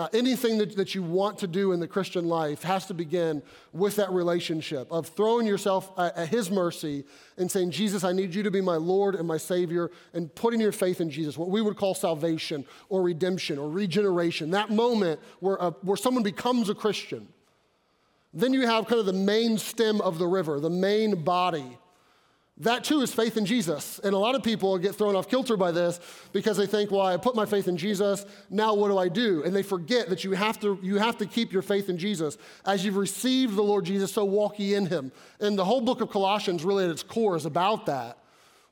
Uh, 0.00 0.08
anything 0.14 0.56
that, 0.56 0.74
that 0.76 0.94
you 0.94 1.02
want 1.02 1.36
to 1.36 1.46
do 1.46 1.72
in 1.72 1.78
the 1.78 1.86
Christian 1.86 2.26
life 2.26 2.62
has 2.62 2.86
to 2.86 2.94
begin 2.94 3.42
with 3.74 3.96
that 3.96 4.10
relationship 4.10 4.90
of 4.90 5.08
throwing 5.08 5.46
yourself 5.46 5.92
at, 5.98 6.16
at, 6.16 6.28
His 6.28 6.50
mercy 6.50 7.04
and 7.36 7.50
saying, 7.50 7.70
Jesus, 7.70 8.02
I 8.02 8.12
need 8.12 8.34
you 8.34 8.42
to 8.44 8.50
be 8.50 8.62
my 8.62 8.76
Lord 8.76 9.14
and 9.14 9.28
my 9.28 9.36
Savior, 9.36 9.90
and 10.14 10.34
putting 10.34 10.58
your 10.58 10.72
faith 10.72 11.02
in 11.02 11.10
Jesus, 11.10 11.36
what 11.36 11.50
we 11.50 11.60
would 11.60 11.76
call 11.76 11.94
salvation 11.94 12.64
or 12.88 13.02
redemption 13.02 13.58
or 13.58 13.68
regeneration, 13.68 14.52
that 14.52 14.70
moment 14.70 15.20
where, 15.40 15.56
a, 15.56 15.72
where 15.82 15.98
someone 15.98 16.22
becomes 16.22 16.70
a 16.70 16.74
Christian. 16.74 17.28
Then 18.32 18.54
you 18.54 18.66
have 18.66 18.86
kind 18.86 19.00
of 19.00 19.06
the 19.06 19.12
main 19.12 19.58
stem 19.58 20.00
of 20.00 20.16
the 20.16 20.26
river, 20.26 20.60
the 20.60 20.70
main 20.70 21.24
body 21.24 21.76
that 22.60 22.84
too 22.84 23.00
is 23.00 23.12
faith 23.12 23.36
in 23.36 23.46
Jesus. 23.46 23.98
And 24.04 24.14
a 24.14 24.18
lot 24.18 24.34
of 24.34 24.42
people 24.42 24.76
get 24.78 24.94
thrown 24.94 25.16
off 25.16 25.28
kilter 25.28 25.56
by 25.56 25.72
this 25.72 25.98
because 26.32 26.56
they 26.56 26.66
think, 26.66 26.90
well, 26.90 27.02
I 27.06 27.16
put 27.16 27.34
my 27.34 27.46
faith 27.46 27.68
in 27.68 27.76
Jesus, 27.76 28.24
now 28.50 28.74
what 28.74 28.88
do 28.88 28.98
I 28.98 29.08
do? 29.08 29.42
And 29.44 29.54
they 29.54 29.62
forget 29.62 30.08
that 30.10 30.24
you 30.24 30.32
have 30.32 30.60
to, 30.60 30.78
you 30.82 30.96
have 30.96 31.18
to 31.18 31.26
keep 31.26 31.52
your 31.52 31.62
faith 31.62 31.88
in 31.88 31.98
Jesus. 31.98 32.38
As 32.64 32.84
you've 32.84 32.96
received 32.96 33.56
the 33.56 33.62
Lord 33.62 33.84
Jesus, 33.84 34.12
so 34.12 34.24
walk 34.24 34.58
ye 34.58 34.74
in 34.74 34.86
him. 34.86 35.10
And 35.40 35.58
the 35.58 35.64
whole 35.64 35.80
book 35.80 36.00
of 36.00 36.10
Colossians, 36.10 36.64
really 36.64 36.84
at 36.84 36.90
its 36.90 37.02
core, 37.02 37.36
is 37.36 37.46
about 37.46 37.86
that 37.86 38.19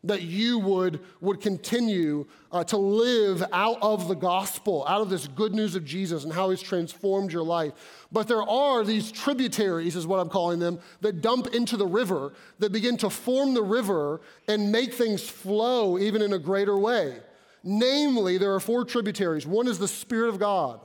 that 0.04 0.22
you 0.22 0.58
would, 0.60 1.00
would 1.20 1.40
continue 1.40 2.26
uh, 2.52 2.62
to 2.64 2.76
live 2.76 3.42
out 3.52 3.78
of 3.82 4.06
the 4.06 4.14
gospel, 4.14 4.84
out 4.88 5.00
of 5.00 5.10
this 5.10 5.26
good 5.26 5.54
news 5.54 5.74
of 5.74 5.84
Jesus 5.84 6.22
and 6.24 6.32
how 6.32 6.50
he's 6.50 6.62
transformed 6.62 7.32
your 7.32 7.42
life. 7.42 7.72
But 8.12 8.28
there 8.28 8.42
are 8.42 8.84
these 8.84 9.10
tributaries, 9.10 9.96
is 9.96 10.06
what 10.06 10.20
I'm 10.20 10.28
calling 10.28 10.60
them, 10.60 10.78
that 11.00 11.20
dump 11.20 11.48
into 11.48 11.76
the 11.76 11.86
river, 11.86 12.32
that 12.60 12.70
begin 12.70 12.96
to 12.98 13.10
form 13.10 13.54
the 13.54 13.62
river 13.62 14.20
and 14.46 14.70
make 14.70 14.94
things 14.94 15.28
flow 15.28 15.98
even 15.98 16.22
in 16.22 16.32
a 16.32 16.38
greater 16.38 16.78
way. 16.78 17.18
Namely, 17.64 18.38
there 18.38 18.54
are 18.54 18.60
four 18.60 18.84
tributaries. 18.84 19.46
One 19.46 19.66
is 19.66 19.80
the 19.80 19.88
Spirit 19.88 20.28
of 20.28 20.38
God 20.38 20.80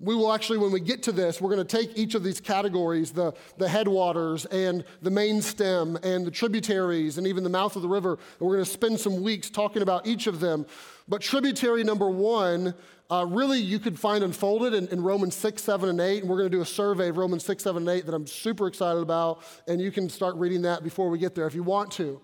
we 0.00 0.14
will 0.14 0.32
actually, 0.32 0.58
when 0.58 0.72
we 0.72 0.80
get 0.80 1.02
to 1.04 1.12
this, 1.12 1.40
we're 1.40 1.54
going 1.54 1.64
to 1.64 1.76
take 1.76 1.96
each 1.96 2.14
of 2.14 2.24
these 2.24 2.40
categories 2.40 3.12
the, 3.12 3.32
the 3.58 3.68
headwaters 3.68 4.44
and 4.46 4.84
the 5.02 5.10
main 5.10 5.40
stem 5.40 5.96
and 6.02 6.26
the 6.26 6.30
tributaries 6.30 7.16
and 7.16 7.26
even 7.26 7.44
the 7.44 7.50
mouth 7.50 7.76
of 7.76 7.82
the 7.82 7.88
river, 7.88 8.12
and 8.12 8.40
we're 8.40 8.54
going 8.54 8.64
to 8.64 8.70
spend 8.70 8.98
some 8.98 9.22
weeks 9.22 9.48
talking 9.48 9.82
about 9.82 10.06
each 10.06 10.26
of 10.26 10.40
them. 10.40 10.66
But 11.08 11.20
tributary 11.20 11.84
number 11.84 12.10
one, 12.10 12.74
uh, 13.10 13.26
really 13.28 13.58
you 13.58 13.78
could 13.78 13.98
find 13.98 14.24
unfolded 14.24 14.74
in, 14.74 14.88
in, 14.88 15.02
Romans 15.02 15.34
6, 15.34 15.62
7, 15.62 15.88
and 15.88 16.00
8. 16.00 16.22
And 16.22 16.30
we're 16.30 16.38
going 16.38 16.50
to 16.50 16.56
do 16.56 16.62
a 16.62 16.66
survey 16.66 17.10
of 17.10 17.18
Romans 17.18 17.44
6, 17.44 17.62
7, 17.62 17.82
and 17.82 17.88
8 17.88 18.06
that 18.06 18.14
I'm 18.14 18.26
super 18.26 18.66
excited 18.66 19.00
about. 19.00 19.42
And 19.68 19.80
you 19.80 19.90
can 19.90 20.08
start 20.08 20.36
reading 20.36 20.62
that 20.62 20.82
before 20.82 21.10
we 21.10 21.18
get 21.18 21.34
there 21.34 21.46
if 21.46 21.54
you 21.54 21.62
want 21.62 21.90
to. 21.92 22.20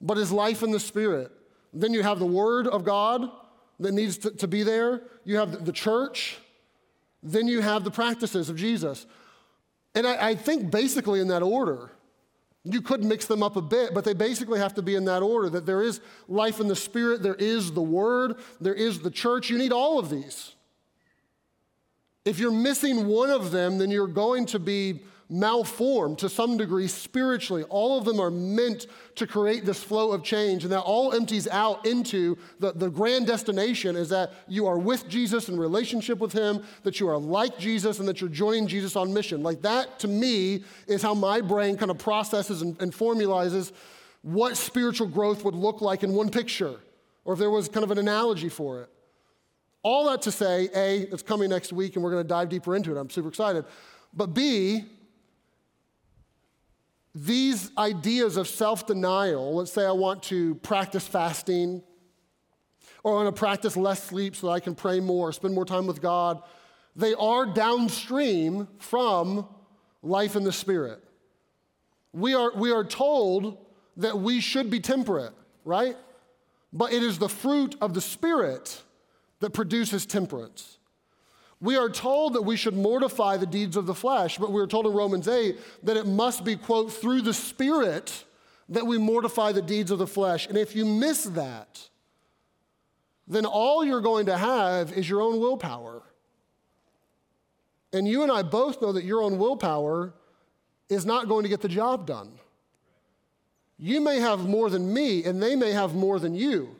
But 0.00 0.18
is 0.18 0.32
life 0.32 0.62
in 0.62 0.72
the 0.72 0.80
Spirit. 0.80 1.30
Then 1.72 1.94
you 1.94 2.02
have 2.02 2.18
the 2.18 2.26
Word 2.26 2.66
of 2.66 2.84
God 2.84 3.30
that 3.80 3.92
needs 3.92 4.18
to, 4.18 4.30
to 4.32 4.48
be 4.48 4.64
there. 4.64 5.02
You 5.24 5.36
have 5.36 5.52
the, 5.52 5.58
the 5.58 5.72
church 5.72 6.38
then 7.24 7.48
you 7.48 7.62
have 7.62 7.82
the 7.82 7.90
practices 7.90 8.50
of 8.50 8.56
Jesus. 8.56 9.06
And 9.94 10.06
I, 10.06 10.28
I, 10.28 10.34
think 10.34 10.70
basically 10.70 11.20
in 11.20 11.28
that 11.28 11.42
order. 11.42 11.90
You 12.64 12.80
could 12.80 13.04
mix 13.04 13.26
them 13.26 13.42
up 13.42 13.56
a 13.56 13.62
bit, 13.62 13.92
but 13.92 14.04
they 14.04 14.14
basically 14.14 14.58
have 14.58 14.74
to 14.74 14.82
be 14.82 14.94
in 14.94 15.04
that 15.04 15.22
order 15.22 15.50
that 15.50 15.66
there 15.66 15.82
is 15.82 16.00
life 16.28 16.60
in 16.60 16.68
the 16.68 16.76
Spirit, 16.76 17.22
there 17.22 17.34
is 17.34 17.72
the 17.72 17.82
Word, 17.82 18.36
there 18.60 18.74
is 18.74 19.00
the 19.00 19.10
church. 19.10 19.50
You 19.50 19.58
need 19.58 19.72
all 19.72 19.98
of 19.98 20.08
these. 20.08 20.54
If 22.24 22.38
you're 22.38 22.52
missing 22.52 23.06
one 23.06 23.28
of 23.28 23.50
them, 23.50 23.76
then 23.76 23.90
you're 23.90 24.06
going 24.06 24.46
to 24.46 24.58
be 24.58 25.02
malformed 25.28 26.18
to 26.18 26.28
some 26.28 26.56
degree 26.56 26.86
spiritually. 26.86 27.62
All 27.64 27.98
of 27.98 28.04
them 28.04 28.20
are 28.20 28.30
meant 28.30 28.86
to 29.16 29.26
create 29.26 29.64
this 29.64 29.82
flow 29.82 30.12
of 30.12 30.22
change, 30.22 30.64
and 30.64 30.72
that 30.72 30.80
all 30.80 31.12
empties 31.12 31.48
out 31.48 31.86
into 31.86 32.36
the, 32.60 32.72
the 32.72 32.90
grand 32.90 33.26
destination 33.26 33.96
is 33.96 34.08
that 34.10 34.32
you 34.48 34.66
are 34.66 34.78
with 34.78 35.08
Jesus 35.08 35.48
in 35.48 35.58
relationship 35.58 36.18
with 36.18 36.32
Him, 36.32 36.62
that 36.82 37.00
you 37.00 37.08
are 37.08 37.18
like 37.18 37.58
Jesus, 37.58 37.98
and 37.98 38.08
that 38.08 38.20
you're 38.20 38.30
joining 38.30 38.66
Jesus 38.66 38.96
on 38.96 39.12
mission. 39.12 39.42
Like 39.42 39.62
that, 39.62 39.98
to 40.00 40.08
me, 40.08 40.64
is 40.86 41.02
how 41.02 41.14
my 41.14 41.40
brain 41.40 41.76
kind 41.76 41.90
of 41.90 41.98
processes 41.98 42.62
and, 42.62 42.80
and 42.80 42.92
formalizes 42.92 43.72
what 44.22 44.56
spiritual 44.56 45.06
growth 45.06 45.44
would 45.44 45.54
look 45.54 45.80
like 45.80 46.02
in 46.02 46.12
one 46.12 46.30
picture, 46.30 46.76
or 47.24 47.34
if 47.34 47.38
there 47.38 47.50
was 47.50 47.68
kind 47.68 47.84
of 47.84 47.90
an 47.90 47.98
analogy 47.98 48.48
for 48.48 48.82
it. 48.82 48.90
All 49.82 50.08
that 50.10 50.22
to 50.22 50.32
say, 50.32 50.70
A, 50.74 51.00
it's 51.12 51.22
coming 51.22 51.50
next 51.50 51.70
week 51.70 51.94
and 51.94 52.02
we're 52.02 52.10
going 52.10 52.24
to 52.24 52.28
dive 52.28 52.48
deeper 52.48 52.74
into 52.74 52.96
it. 52.96 52.98
I'm 52.98 53.10
super 53.10 53.28
excited. 53.28 53.66
But 54.14 54.28
B, 54.28 54.86
these 57.14 57.70
ideas 57.78 58.36
of 58.36 58.48
self 58.48 58.86
denial, 58.86 59.56
let's 59.56 59.72
say 59.72 59.84
I 59.84 59.92
want 59.92 60.22
to 60.24 60.56
practice 60.56 61.06
fasting, 61.06 61.82
or 63.02 63.12
I 63.12 63.24
want 63.24 63.34
to 63.34 63.38
practice 63.38 63.76
less 63.76 64.02
sleep 64.02 64.34
so 64.34 64.48
that 64.48 64.54
I 64.54 64.60
can 64.60 64.74
pray 64.74 64.98
more, 65.00 65.32
spend 65.32 65.54
more 65.54 65.64
time 65.64 65.86
with 65.86 66.02
God, 66.02 66.42
they 66.96 67.14
are 67.14 67.46
downstream 67.46 68.68
from 68.78 69.46
life 70.02 70.36
in 70.36 70.44
the 70.44 70.52
Spirit. 70.52 71.02
We 72.12 72.34
are, 72.34 72.52
we 72.54 72.72
are 72.72 72.84
told 72.84 73.58
that 73.96 74.18
we 74.18 74.40
should 74.40 74.70
be 74.70 74.80
temperate, 74.80 75.32
right? 75.64 75.96
But 76.72 76.92
it 76.92 77.02
is 77.02 77.18
the 77.18 77.28
fruit 77.28 77.76
of 77.80 77.94
the 77.94 78.00
Spirit 78.00 78.82
that 79.40 79.50
produces 79.50 80.06
temperance. 80.06 80.78
We 81.64 81.76
are 81.76 81.88
told 81.88 82.34
that 82.34 82.42
we 82.42 82.58
should 82.58 82.76
mortify 82.76 83.38
the 83.38 83.46
deeds 83.46 83.78
of 83.78 83.86
the 83.86 83.94
flesh, 83.94 84.36
but 84.36 84.52
we're 84.52 84.66
told 84.66 84.84
in 84.84 84.92
Romans 84.92 85.26
8 85.26 85.58
that 85.84 85.96
it 85.96 86.06
must 86.06 86.44
be, 86.44 86.56
quote, 86.56 86.92
through 86.92 87.22
the 87.22 87.32
Spirit 87.32 88.24
that 88.68 88.86
we 88.86 88.98
mortify 88.98 89.52
the 89.52 89.62
deeds 89.62 89.90
of 89.90 89.98
the 89.98 90.06
flesh. 90.06 90.46
And 90.46 90.58
if 90.58 90.76
you 90.76 90.84
miss 90.84 91.24
that, 91.24 91.88
then 93.26 93.46
all 93.46 93.82
you're 93.82 94.02
going 94.02 94.26
to 94.26 94.36
have 94.36 94.92
is 94.92 95.08
your 95.08 95.22
own 95.22 95.40
willpower. 95.40 96.02
And 97.94 98.06
you 98.06 98.22
and 98.22 98.30
I 98.30 98.42
both 98.42 98.82
know 98.82 98.92
that 98.92 99.04
your 99.04 99.22
own 99.22 99.38
willpower 99.38 100.12
is 100.90 101.06
not 101.06 101.28
going 101.28 101.44
to 101.44 101.48
get 101.48 101.62
the 101.62 101.68
job 101.68 102.06
done. 102.06 102.32
You 103.78 104.02
may 104.02 104.20
have 104.20 104.46
more 104.46 104.68
than 104.68 104.92
me, 104.92 105.24
and 105.24 105.42
they 105.42 105.56
may 105.56 105.72
have 105.72 105.94
more 105.94 106.18
than 106.18 106.34
you. 106.34 106.76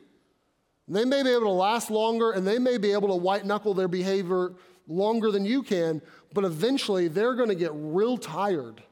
They 0.87 1.05
may 1.05 1.23
be 1.23 1.31
able 1.31 1.45
to 1.45 1.49
last 1.49 1.89
longer, 1.89 2.33
and 2.33 2.45
they 2.45 2.59
may 2.59 2.77
be 2.77 2.91
able 2.91 3.07
to 3.07 3.15
white 3.15 3.47
knuckle 3.47 3.73
their 3.73 3.87
behavior 3.87 4.51
longer 4.87 5.31
than 5.31 5.45
you 5.45 5.63
can, 5.63 6.01
but 6.33 6.43
eventually 6.43 7.07
they're 7.07 7.35
going 7.35 7.49
to 7.49 7.55
get 7.55 7.71
real 7.73 8.17
tired. 8.17 8.83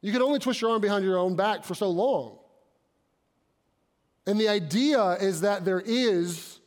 You 0.00 0.12
can 0.12 0.22
only 0.22 0.38
twist 0.38 0.60
your 0.60 0.70
arm 0.70 0.80
behind 0.80 1.04
your 1.04 1.18
own 1.18 1.36
back 1.36 1.64
for 1.64 1.74
so 1.74 1.88
long. 1.88 2.38
And 4.26 4.40
the 4.40 4.48
idea 4.48 5.12
is 5.12 5.42
that 5.42 5.64
there 5.64 5.82
is 5.84 6.58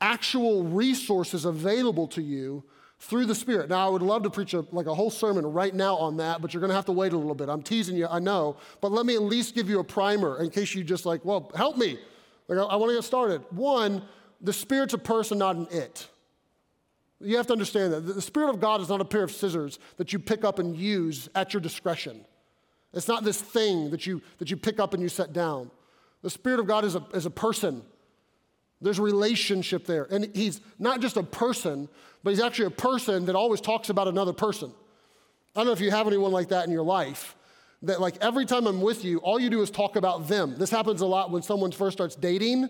actual 0.00 0.64
resources 0.64 1.44
available 1.44 2.08
to 2.08 2.22
you 2.22 2.64
through 2.98 3.24
the 3.24 3.34
Spirit. 3.34 3.70
Now, 3.70 3.86
I 3.86 3.90
would 3.90 4.02
love 4.02 4.22
to 4.24 4.30
preach 4.30 4.52
a, 4.52 4.64
like 4.72 4.86
a 4.86 4.94
whole 4.94 5.10
sermon 5.10 5.46
right 5.46 5.74
now 5.74 5.96
on 5.96 6.18
that, 6.18 6.42
but 6.42 6.52
you're 6.52 6.60
going 6.60 6.70
to 6.70 6.74
have 6.74 6.86
to 6.86 6.92
wait 6.92 7.12
a 7.12 7.16
little 7.16 7.34
bit. 7.34 7.48
I'm 7.48 7.62
teasing 7.62 7.96
you, 7.96 8.06
I 8.06 8.18
know, 8.18 8.56
but 8.80 8.92
let 8.92 9.06
me 9.06 9.14
at 9.14 9.22
least 9.22 9.54
give 9.54 9.68
you 9.68 9.80
a 9.80 9.84
primer 9.84 10.42
in 10.42 10.50
case 10.50 10.74
you 10.74 10.84
just 10.84 11.06
like, 11.06 11.24
well, 11.24 11.50
help 11.54 11.78
me. 11.78 11.98
Like, 12.48 12.58
I, 12.58 12.62
I 12.62 12.76
want 12.76 12.90
to 12.90 12.96
get 12.96 13.04
started. 13.04 13.42
One, 13.50 14.02
the 14.40 14.52
Spirit's 14.52 14.94
a 14.94 14.98
person, 14.98 15.38
not 15.38 15.56
an 15.56 15.68
it. 15.70 16.08
You 17.20 17.36
have 17.36 17.46
to 17.48 17.52
understand 17.52 17.92
that 17.92 18.00
the 18.00 18.22
Spirit 18.22 18.50
of 18.50 18.60
God 18.60 18.80
is 18.80 18.88
not 18.88 19.00
a 19.00 19.04
pair 19.04 19.22
of 19.22 19.30
scissors 19.30 19.78
that 19.98 20.12
you 20.12 20.18
pick 20.18 20.44
up 20.44 20.58
and 20.58 20.74
use 20.74 21.28
at 21.34 21.52
your 21.52 21.60
discretion. 21.60 22.24
It's 22.92 23.08
not 23.08 23.24
this 23.24 23.40
thing 23.40 23.90
that 23.90 24.06
you, 24.06 24.22
that 24.38 24.50
you 24.50 24.56
pick 24.56 24.80
up 24.80 24.94
and 24.94 25.02
you 25.02 25.08
set 25.08 25.32
down. 25.32 25.70
The 26.22 26.30
Spirit 26.30 26.60
of 26.60 26.66
God 26.66 26.84
is 26.84 26.94
a, 26.94 27.06
is 27.12 27.26
a 27.26 27.30
person. 27.30 27.82
There's 28.80 28.98
a 28.98 29.02
relationship 29.02 29.86
there. 29.86 30.04
And 30.10 30.34
he's 30.34 30.60
not 30.78 31.00
just 31.00 31.16
a 31.16 31.22
person, 31.22 31.88
but 32.22 32.30
he's 32.30 32.40
actually 32.40 32.66
a 32.66 32.70
person 32.70 33.26
that 33.26 33.36
always 33.36 33.60
talks 33.60 33.90
about 33.90 34.08
another 34.08 34.32
person. 34.32 34.72
I 35.54 35.60
don't 35.60 35.66
know 35.66 35.72
if 35.72 35.80
you 35.80 35.90
have 35.90 36.06
anyone 36.06 36.32
like 36.32 36.48
that 36.48 36.66
in 36.66 36.72
your 36.72 36.82
life. 36.82 37.36
That, 37.82 38.00
like, 38.00 38.16
every 38.20 38.44
time 38.44 38.66
I'm 38.66 38.80
with 38.80 39.04
you, 39.04 39.18
all 39.18 39.40
you 39.40 39.50
do 39.50 39.62
is 39.62 39.70
talk 39.70 39.96
about 39.96 40.28
them. 40.28 40.56
This 40.58 40.70
happens 40.70 41.00
a 41.00 41.06
lot 41.06 41.30
when 41.30 41.42
someone 41.42 41.72
first 41.72 41.96
starts 41.96 42.14
dating 42.14 42.68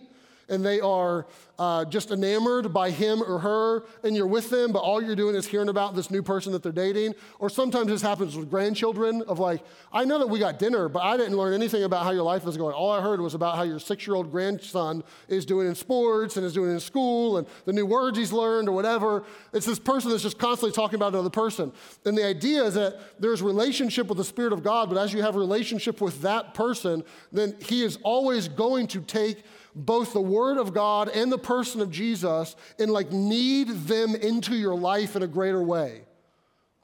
and 0.48 0.64
they 0.64 0.80
are 0.80 1.26
uh, 1.61 1.85
just 1.85 2.11
enamored 2.11 2.73
by 2.73 2.90
him 2.90 3.23
or 3.23 3.38
her, 3.38 3.85
and 4.03 4.16
you're 4.16 4.27
with 4.27 4.49
them, 4.49 4.73
but 4.73 4.79
all 4.79 5.03
you're 5.03 5.14
doing 5.14 5.37
is 5.37 5.46
hearing 5.46 5.68
about 5.68 5.94
this 5.94 6.11
new 6.11 6.23
person 6.23 6.53
that 6.53 6.62
they're 6.62 6.73
dating. 6.73 7.14
Or 7.38 7.51
sometimes 7.51 7.88
this 7.88 8.01
happens 8.01 8.35
with 8.35 8.49
grandchildren 8.49 9.20
of 9.29 9.38
like, 9.38 9.62
I 9.92 10.07
know 10.07 10.18
that 10.18 10.27
we 10.27 10.38
got 10.38 10.59
dinner, 10.59 10.88
but 10.88 11.03
I 11.03 11.18
didn't 11.18 11.37
learn 11.37 11.53
anything 11.53 11.85
about 11.85 12.05
how 12.05 12.12
your 12.12 12.23
life 12.23 12.46
is 12.46 12.57
going. 12.57 12.75
All 12.75 12.90
I 12.90 13.03
heard 13.03 13.20
was 13.20 13.35
about 13.35 13.57
how 13.57 13.64
your 13.64 13.79
six 13.79 14.07
year 14.07 14.16
old 14.16 14.31
grandson 14.31 15.05
is 15.29 15.44
doing 15.44 15.68
in 15.68 15.75
sports 15.75 16.38
and 16.38 16.46
is 16.46 16.55
doing 16.55 16.70
in 16.70 16.81
school 16.81 17.37
and 17.37 17.46
the 17.66 17.75
new 17.75 17.85
words 17.85 18.16
he's 18.16 18.33
learned 18.33 18.66
or 18.66 18.73
whatever. 18.73 19.25
It's 19.53 19.66
this 19.66 19.79
person 19.79 20.11
that's 20.11 20.23
just 20.23 20.38
constantly 20.38 20.75
talking 20.75 20.94
about 20.96 21.12
another 21.12 21.29
person. 21.29 21.73
And 22.07 22.16
the 22.16 22.25
idea 22.25 22.64
is 22.64 22.73
that 22.73 23.20
there's 23.20 23.42
relationship 23.42 24.07
with 24.07 24.16
the 24.16 24.25
Spirit 24.25 24.55
of 24.55 24.62
God, 24.62 24.88
but 24.88 24.96
as 24.96 25.12
you 25.12 25.20
have 25.20 25.37
relationship 25.37 26.01
with 26.01 26.23
that 26.23 26.55
person, 26.55 27.05
then 27.33 27.55
he 27.61 27.83
is 27.83 27.99
always 28.03 28.49
going 28.49 28.87
to 28.87 29.03
take 29.03 29.44
both 29.75 30.12
the 30.12 30.20
Word 30.20 30.59
of 30.59 30.73
God 30.73 31.09
and 31.09 31.31
the 31.31 31.38
person 31.50 31.80
of 31.80 31.90
Jesus 31.90 32.54
and 32.78 32.92
like 32.92 33.10
knead 33.10 33.66
them 33.66 34.14
into 34.14 34.54
your 34.54 34.76
life 34.76 35.16
in 35.16 35.24
a 35.24 35.26
greater 35.26 35.60
way. 35.60 36.02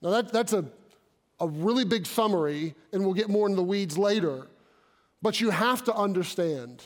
Now, 0.03 0.11
that, 0.11 0.33
that's 0.33 0.53
a, 0.53 0.65
a 1.39 1.47
really 1.47 1.85
big 1.85 2.05
summary, 2.05 2.75
and 2.93 3.05
we'll 3.05 3.15
get 3.15 3.29
more 3.29 3.47
into 3.47 3.55
the 3.55 3.63
weeds 3.63 3.97
later. 3.97 4.49
But 5.23 5.41
you 5.41 5.51
have 5.51 5.85
to 5.85 5.95
understand 5.95 6.83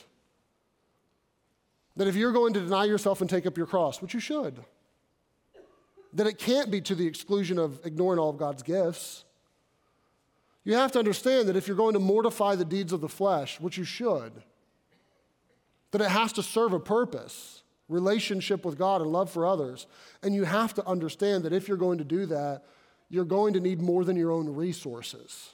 that 1.95 2.07
if 2.07 2.15
you're 2.15 2.31
going 2.31 2.53
to 2.53 2.59
deny 2.59 2.85
yourself 2.85 3.19
and 3.19 3.27
take 3.27 3.47
up 3.47 3.57
your 3.57 3.65
cross, 3.65 3.99
which 3.99 4.13
you 4.13 4.19
should, 4.19 4.63
that 6.13 6.27
it 6.27 6.37
can't 6.37 6.69
be 6.69 6.81
to 6.81 6.93
the 6.93 7.07
exclusion 7.07 7.57
of 7.57 7.83
ignoring 7.83 8.19
all 8.19 8.29
of 8.29 8.37
God's 8.37 8.61
gifts. 8.61 9.25
You 10.65 10.75
have 10.75 10.91
to 10.91 10.99
understand 10.99 11.47
that 11.47 11.55
if 11.55 11.67
you're 11.67 11.75
going 11.75 11.93
to 11.93 11.99
mortify 11.99 12.53
the 12.53 12.65
deeds 12.65 12.93
of 12.93 13.01
the 13.01 13.09
flesh, 13.09 13.59
which 13.59 13.75
you 13.75 13.85
should, 13.85 14.33
that 15.89 16.01
it 16.01 16.09
has 16.09 16.31
to 16.33 16.43
serve 16.43 16.73
a 16.73 16.79
purpose 16.79 17.60
relationship 17.91 18.65
with 18.65 18.77
God 18.77 19.01
and 19.01 19.11
love 19.11 19.29
for 19.29 19.45
others. 19.45 19.85
And 20.23 20.33
you 20.33 20.45
have 20.45 20.73
to 20.75 20.87
understand 20.87 21.43
that 21.43 21.53
if 21.53 21.67
you're 21.67 21.77
going 21.77 21.97
to 21.97 22.03
do 22.03 22.25
that, 22.27 22.63
you're 23.09 23.25
going 23.25 23.53
to 23.53 23.59
need 23.59 23.81
more 23.81 24.05
than 24.05 24.15
your 24.15 24.31
own 24.31 24.49
resources. 24.55 25.51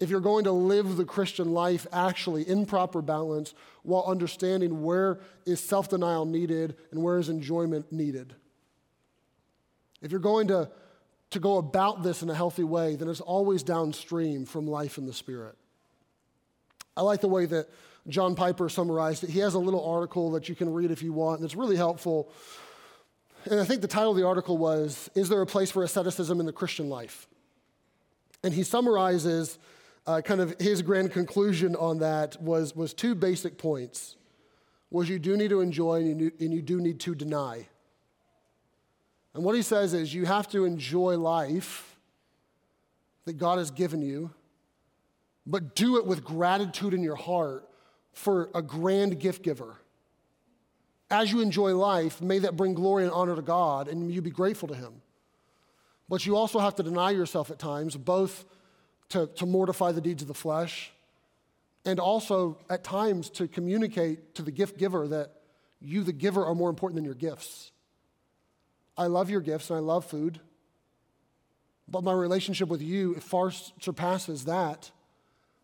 If 0.00 0.08
you're 0.08 0.20
going 0.20 0.44
to 0.44 0.52
live 0.52 0.96
the 0.96 1.04
Christian 1.04 1.52
life 1.52 1.86
actually 1.92 2.48
in 2.48 2.64
proper 2.64 3.02
balance 3.02 3.52
while 3.82 4.04
understanding 4.06 4.82
where 4.82 5.20
is 5.44 5.60
self 5.60 5.90
denial 5.90 6.24
needed 6.24 6.76
and 6.90 7.02
where 7.02 7.18
is 7.18 7.28
enjoyment 7.28 7.92
needed. 7.92 8.34
If 10.00 10.10
you're 10.10 10.20
going 10.20 10.48
to, 10.48 10.70
to 11.30 11.38
go 11.38 11.58
about 11.58 12.02
this 12.02 12.22
in 12.22 12.30
a 12.30 12.34
healthy 12.34 12.64
way, 12.64 12.96
then 12.96 13.08
it's 13.08 13.20
always 13.20 13.62
downstream 13.62 14.46
from 14.46 14.66
life 14.66 14.96
in 14.96 15.04
the 15.04 15.12
Spirit. 15.12 15.56
I 16.96 17.02
like 17.02 17.20
the 17.20 17.28
way 17.28 17.44
that 17.44 17.68
John 18.08 18.34
Piper 18.34 18.68
summarized 18.68 19.24
it. 19.24 19.30
He 19.30 19.40
has 19.40 19.54
a 19.54 19.58
little 19.58 19.84
article 19.84 20.30
that 20.32 20.48
you 20.48 20.54
can 20.54 20.72
read 20.72 20.90
if 20.90 21.02
you 21.02 21.12
want, 21.12 21.40
and 21.40 21.44
it's 21.44 21.54
really 21.54 21.76
helpful. 21.76 22.30
And 23.44 23.60
I 23.60 23.64
think 23.64 23.82
the 23.82 23.88
title 23.88 24.10
of 24.10 24.16
the 24.16 24.26
article 24.26 24.58
was 24.58 25.10
Is 25.14 25.28
There 25.28 25.40
a 25.40 25.46
Place 25.46 25.70
for 25.70 25.82
Asceticism 25.82 26.40
in 26.40 26.46
the 26.46 26.52
Christian 26.52 26.88
Life? 26.88 27.26
And 28.42 28.54
he 28.54 28.62
summarizes 28.62 29.58
uh, 30.06 30.22
kind 30.22 30.40
of 30.40 30.58
his 30.58 30.82
grand 30.82 31.12
conclusion 31.12 31.76
on 31.76 31.98
that 31.98 32.40
was, 32.42 32.74
was 32.74 32.94
two 32.94 33.14
basic 33.14 33.58
points 33.58 34.16
was 34.90 35.08
you 35.08 35.18
do 35.18 35.36
need 35.36 35.50
to 35.50 35.60
enjoy 35.60 36.00
and 36.00 36.20
you, 36.20 36.32
and 36.40 36.52
you 36.52 36.62
do 36.62 36.80
need 36.80 36.98
to 37.00 37.14
deny. 37.14 37.68
And 39.34 39.44
what 39.44 39.54
he 39.54 39.62
says 39.62 39.94
is 39.94 40.12
you 40.12 40.26
have 40.26 40.48
to 40.48 40.64
enjoy 40.64 41.16
life 41.16 41.96
that 43.24 43.34
God 43.34 43.58
has 43.58 43.70
given 43.70 44.02
you, 44.02 44.30
but 45.46 45.76
do 45.76 45.96
it 45.96 46.06
with 46.06 46.24
gratitude 46.24 46.92
in 46.92 47.02
your 47.02 47.14
heart 47.14 47.69
for 48.12 48.50
a 48.54 48.62
grand 48.62 49.18
gift 49.20 49.42
giver. 49.42 49.76
As 51.10 51.32
you 51.32 51.40
enjoy 51.40 51.74
life, 51.74 52.20
may 52.20 52.38
that 52.38 52.56
bring 52.56 52.74
glory 52.74 53.04
and 53.04 53.12
honor 53.12 53.34
to 53.34 53.42
God, 53.42 53.88
and 53.88 54.12
you 54.12 54.22
be 54.22 54.30
grateful 54.30 54.68
to 54.68 54.74
Him. 54.74 55.02
But 56.08 56.26
you 56.26 56.36
also 56.36 56.58
have 56.58 56.74
to 56.76 56.82
deny 56.82 57.10
yourself 57.10 57.50
at 57.50 57.58
times, 57.58 57.96
both 57.96 58.44
to, 59.10 59.26
to 59.36 59.46
mortify 59.46 59.92
the 59.92 60.00
deeds 60.00 60.22
of 60.22 60.28
the 60.28 60.34
flesh 60.34 60.92
and 61.84 61.98
also 61.98 62.58
at 62.68 62.84
times 62.84 63.30
to 63.30 63.48
communicate 63.48 64.34
to 64.34 64.42
the 64.42 64.50
gift 64.50 64.76
giver 64.78 65.08
that 65.08 65.32
you, 65.80 66.02
the 66.02 66.12
giver, 66.12 66.44
are 66.44 66.54
more 66.54 66.68
important 66.68 66.96
than 66.96 67.04
your 67.04 67.14
gifts. 67.14 67.72
I 68.96 69.06
love 69.06 69.30
your 69.30 69.40
gifts 69.40 69.70
and 69.70 69.78
I 69.78 69.80
love 69.80 70.04
food, 70.04 70.40
but 71.88 72.04
my 72.04 72.12
relationship 72.12 72.68
with 72.68 72.82
you 72.82 73.14
far 73.16 73.50
surpasses 73.50 74.44
that. 74.44 74.90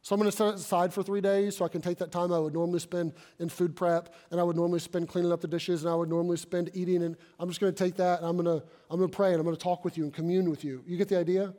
So 0.07 0.15
I'm 0.15 0.21
going 0.21 0.31
to 0.31 0.37
set 0.37 0.47
it 0.47 0.55
aside 0.55 0.95
for 0.95 1.03
three 1.03 1.21
days 1.21 1.57
so 1.57 1.65
I 1.65 1.69
can 1.69 1.81
take 1.81 1.99
that 1.99 2.13
time 2.13 2.33
I 2.33 2.39
would 2.39 2.55
normally 2.55 2.79
spend 2.79 3.13
in 3.41 3.49
food 3.49 3.75
prep 3.75 4.15
and 4.31 4.39
I 4.39 4.45
would 4.45 4.55
normally 4.55 4.79
spend 4.79 5.09
cleaning 5.09 5.33
up 5.33 5.41
the 5.41 5.49
dishes 5.49 5.83
and 5.83 5.93
I 5.93 5.97
would 5.97 6.09
normally 6.09 6.37
spend 6.37 6.71
eating. 6.75 7.03
And 7.03 7.17
I'm 7.41 7.49
just 7.49 7.59
going 7.59 7.75
to 7.75 7.85
take 7.85 7.97
that 7.97 8.21
and 8.21 8.29
I'm 8.29 8.37
going 8.37 8.61
to, 8.61 8.65
I'm 8.89 8.99
going 8.99 9.11
to 9.11 9.17
pray 9.17 9.31
and 9.33 9.41
I'm 9.41 9.43
going 9.43 9.57
to 9.57 9.61
talk 9.61 9.85
with 9.85 9.99
you 9.99 10.05
and 10.05 10.15
commune 10.15 10.49
with 10.49 10.63
you. 10.63 10.85
You 10.87 10.97
get 10.97 11.09
the 11.09 11.19
idea? 11.19 11.53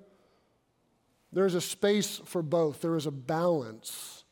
There's 1.33 1.55
a 1.55 1.60
space 1.60 2.21
for 2.23 2.41
both, 2.41 2.79
there 2.79 2.95
is 2.95 3.05
a 3.05 3.12
balance. 3.12 4.23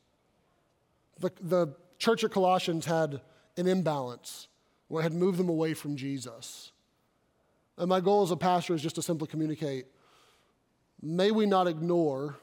The, 1.19 1.31
the 1.41 1.75
church 1.97 2.23
at 2.23 2.31
Colossians 2.31 2.85
had 2.85 3.19
an 3.57 3.67
imbalance 3.67 4.47
where 4.87 5.01
it 5.01 5.03
had 5.03 5.13
moved 5.13 5.39
them 5.39 5.49
away 5.49 5.73
from 5.73 5.97
Jesus. 5.97 6.71
And 7.77 7.89
my 7.89 7.99
goal 7.99 8.23
as 8.23 8.31
a 8.31 8.37
pastor 8.37 8.75
is 8.75 8.81
just 8.81 8.95
to 8.95 9.01
simply 9.01 9.27
communicate 9.27 9.87
may 11.01 11.31
we 11.31 11.45
not 11.45 11.67
ignore 11.67 12.37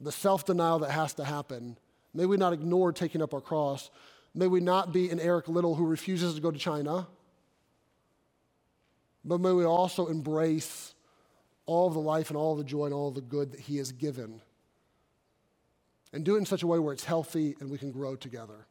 the 0.00 0.12
self 0.12 0.44
denial 0.44 0.80
that 0.80 0.90
has 0.90 1.14
to 1.14 1.24
happen. 1.24 1.78
May 2.12 2.26
we 2.26 2.36
not 2.36 2.52
ignore 2.52 2.92
taking 2.92 3.22
up 3.22 3.34
our 3.34 3.40
cross. 3.40 3.90
May 4.34 4.46
we 4.46 4.60
not 4.60 4.92
be 4.92 5.10
an 5.10 5.20
Eric 5.20 5.48
Liddell 5.48 5.74
who 5.74 5.86
refuses 5.86 6.34
to 6.34 6.40
go 6.40 6.50
to 6.50 6.58
China. 6.58 7.06
But 9.24 9.40
may 9.40 9.52
we 9.52 9.64
also 9.64 10.06
embrace 10.06 10.94
all 11.66 11.88
of 11.88 11.94
the 11.94 12.00
life 12.00 12.30
and 12.30 12.36
all 12.36 12.52
of 12.52 12.58
the 12.58 12.64
joy 12.64 12.86
and 12.86 12.94
all 12.94 13.08
of 13.08 13.14
the 13.14 13.20
good 13.20 13.52
that 13.52 13.60
He 13.60 13.78
has 13.78 13.92
given. 13.92 14.40
And 16.12 16.24
do 16.24 16.34
it 16.34 16.38
in 16.38 16.46
such 16.46 16.62
a 16.62 16.66
way 16.66 16.78
where 16.78 16.92
it's 16.92 17.04
healthy 17.04 17.56
and 17.60 17.70
we 17.70 17.78
can 17.78 17.90
grow 17.90 18.16
together. 18.16 18.66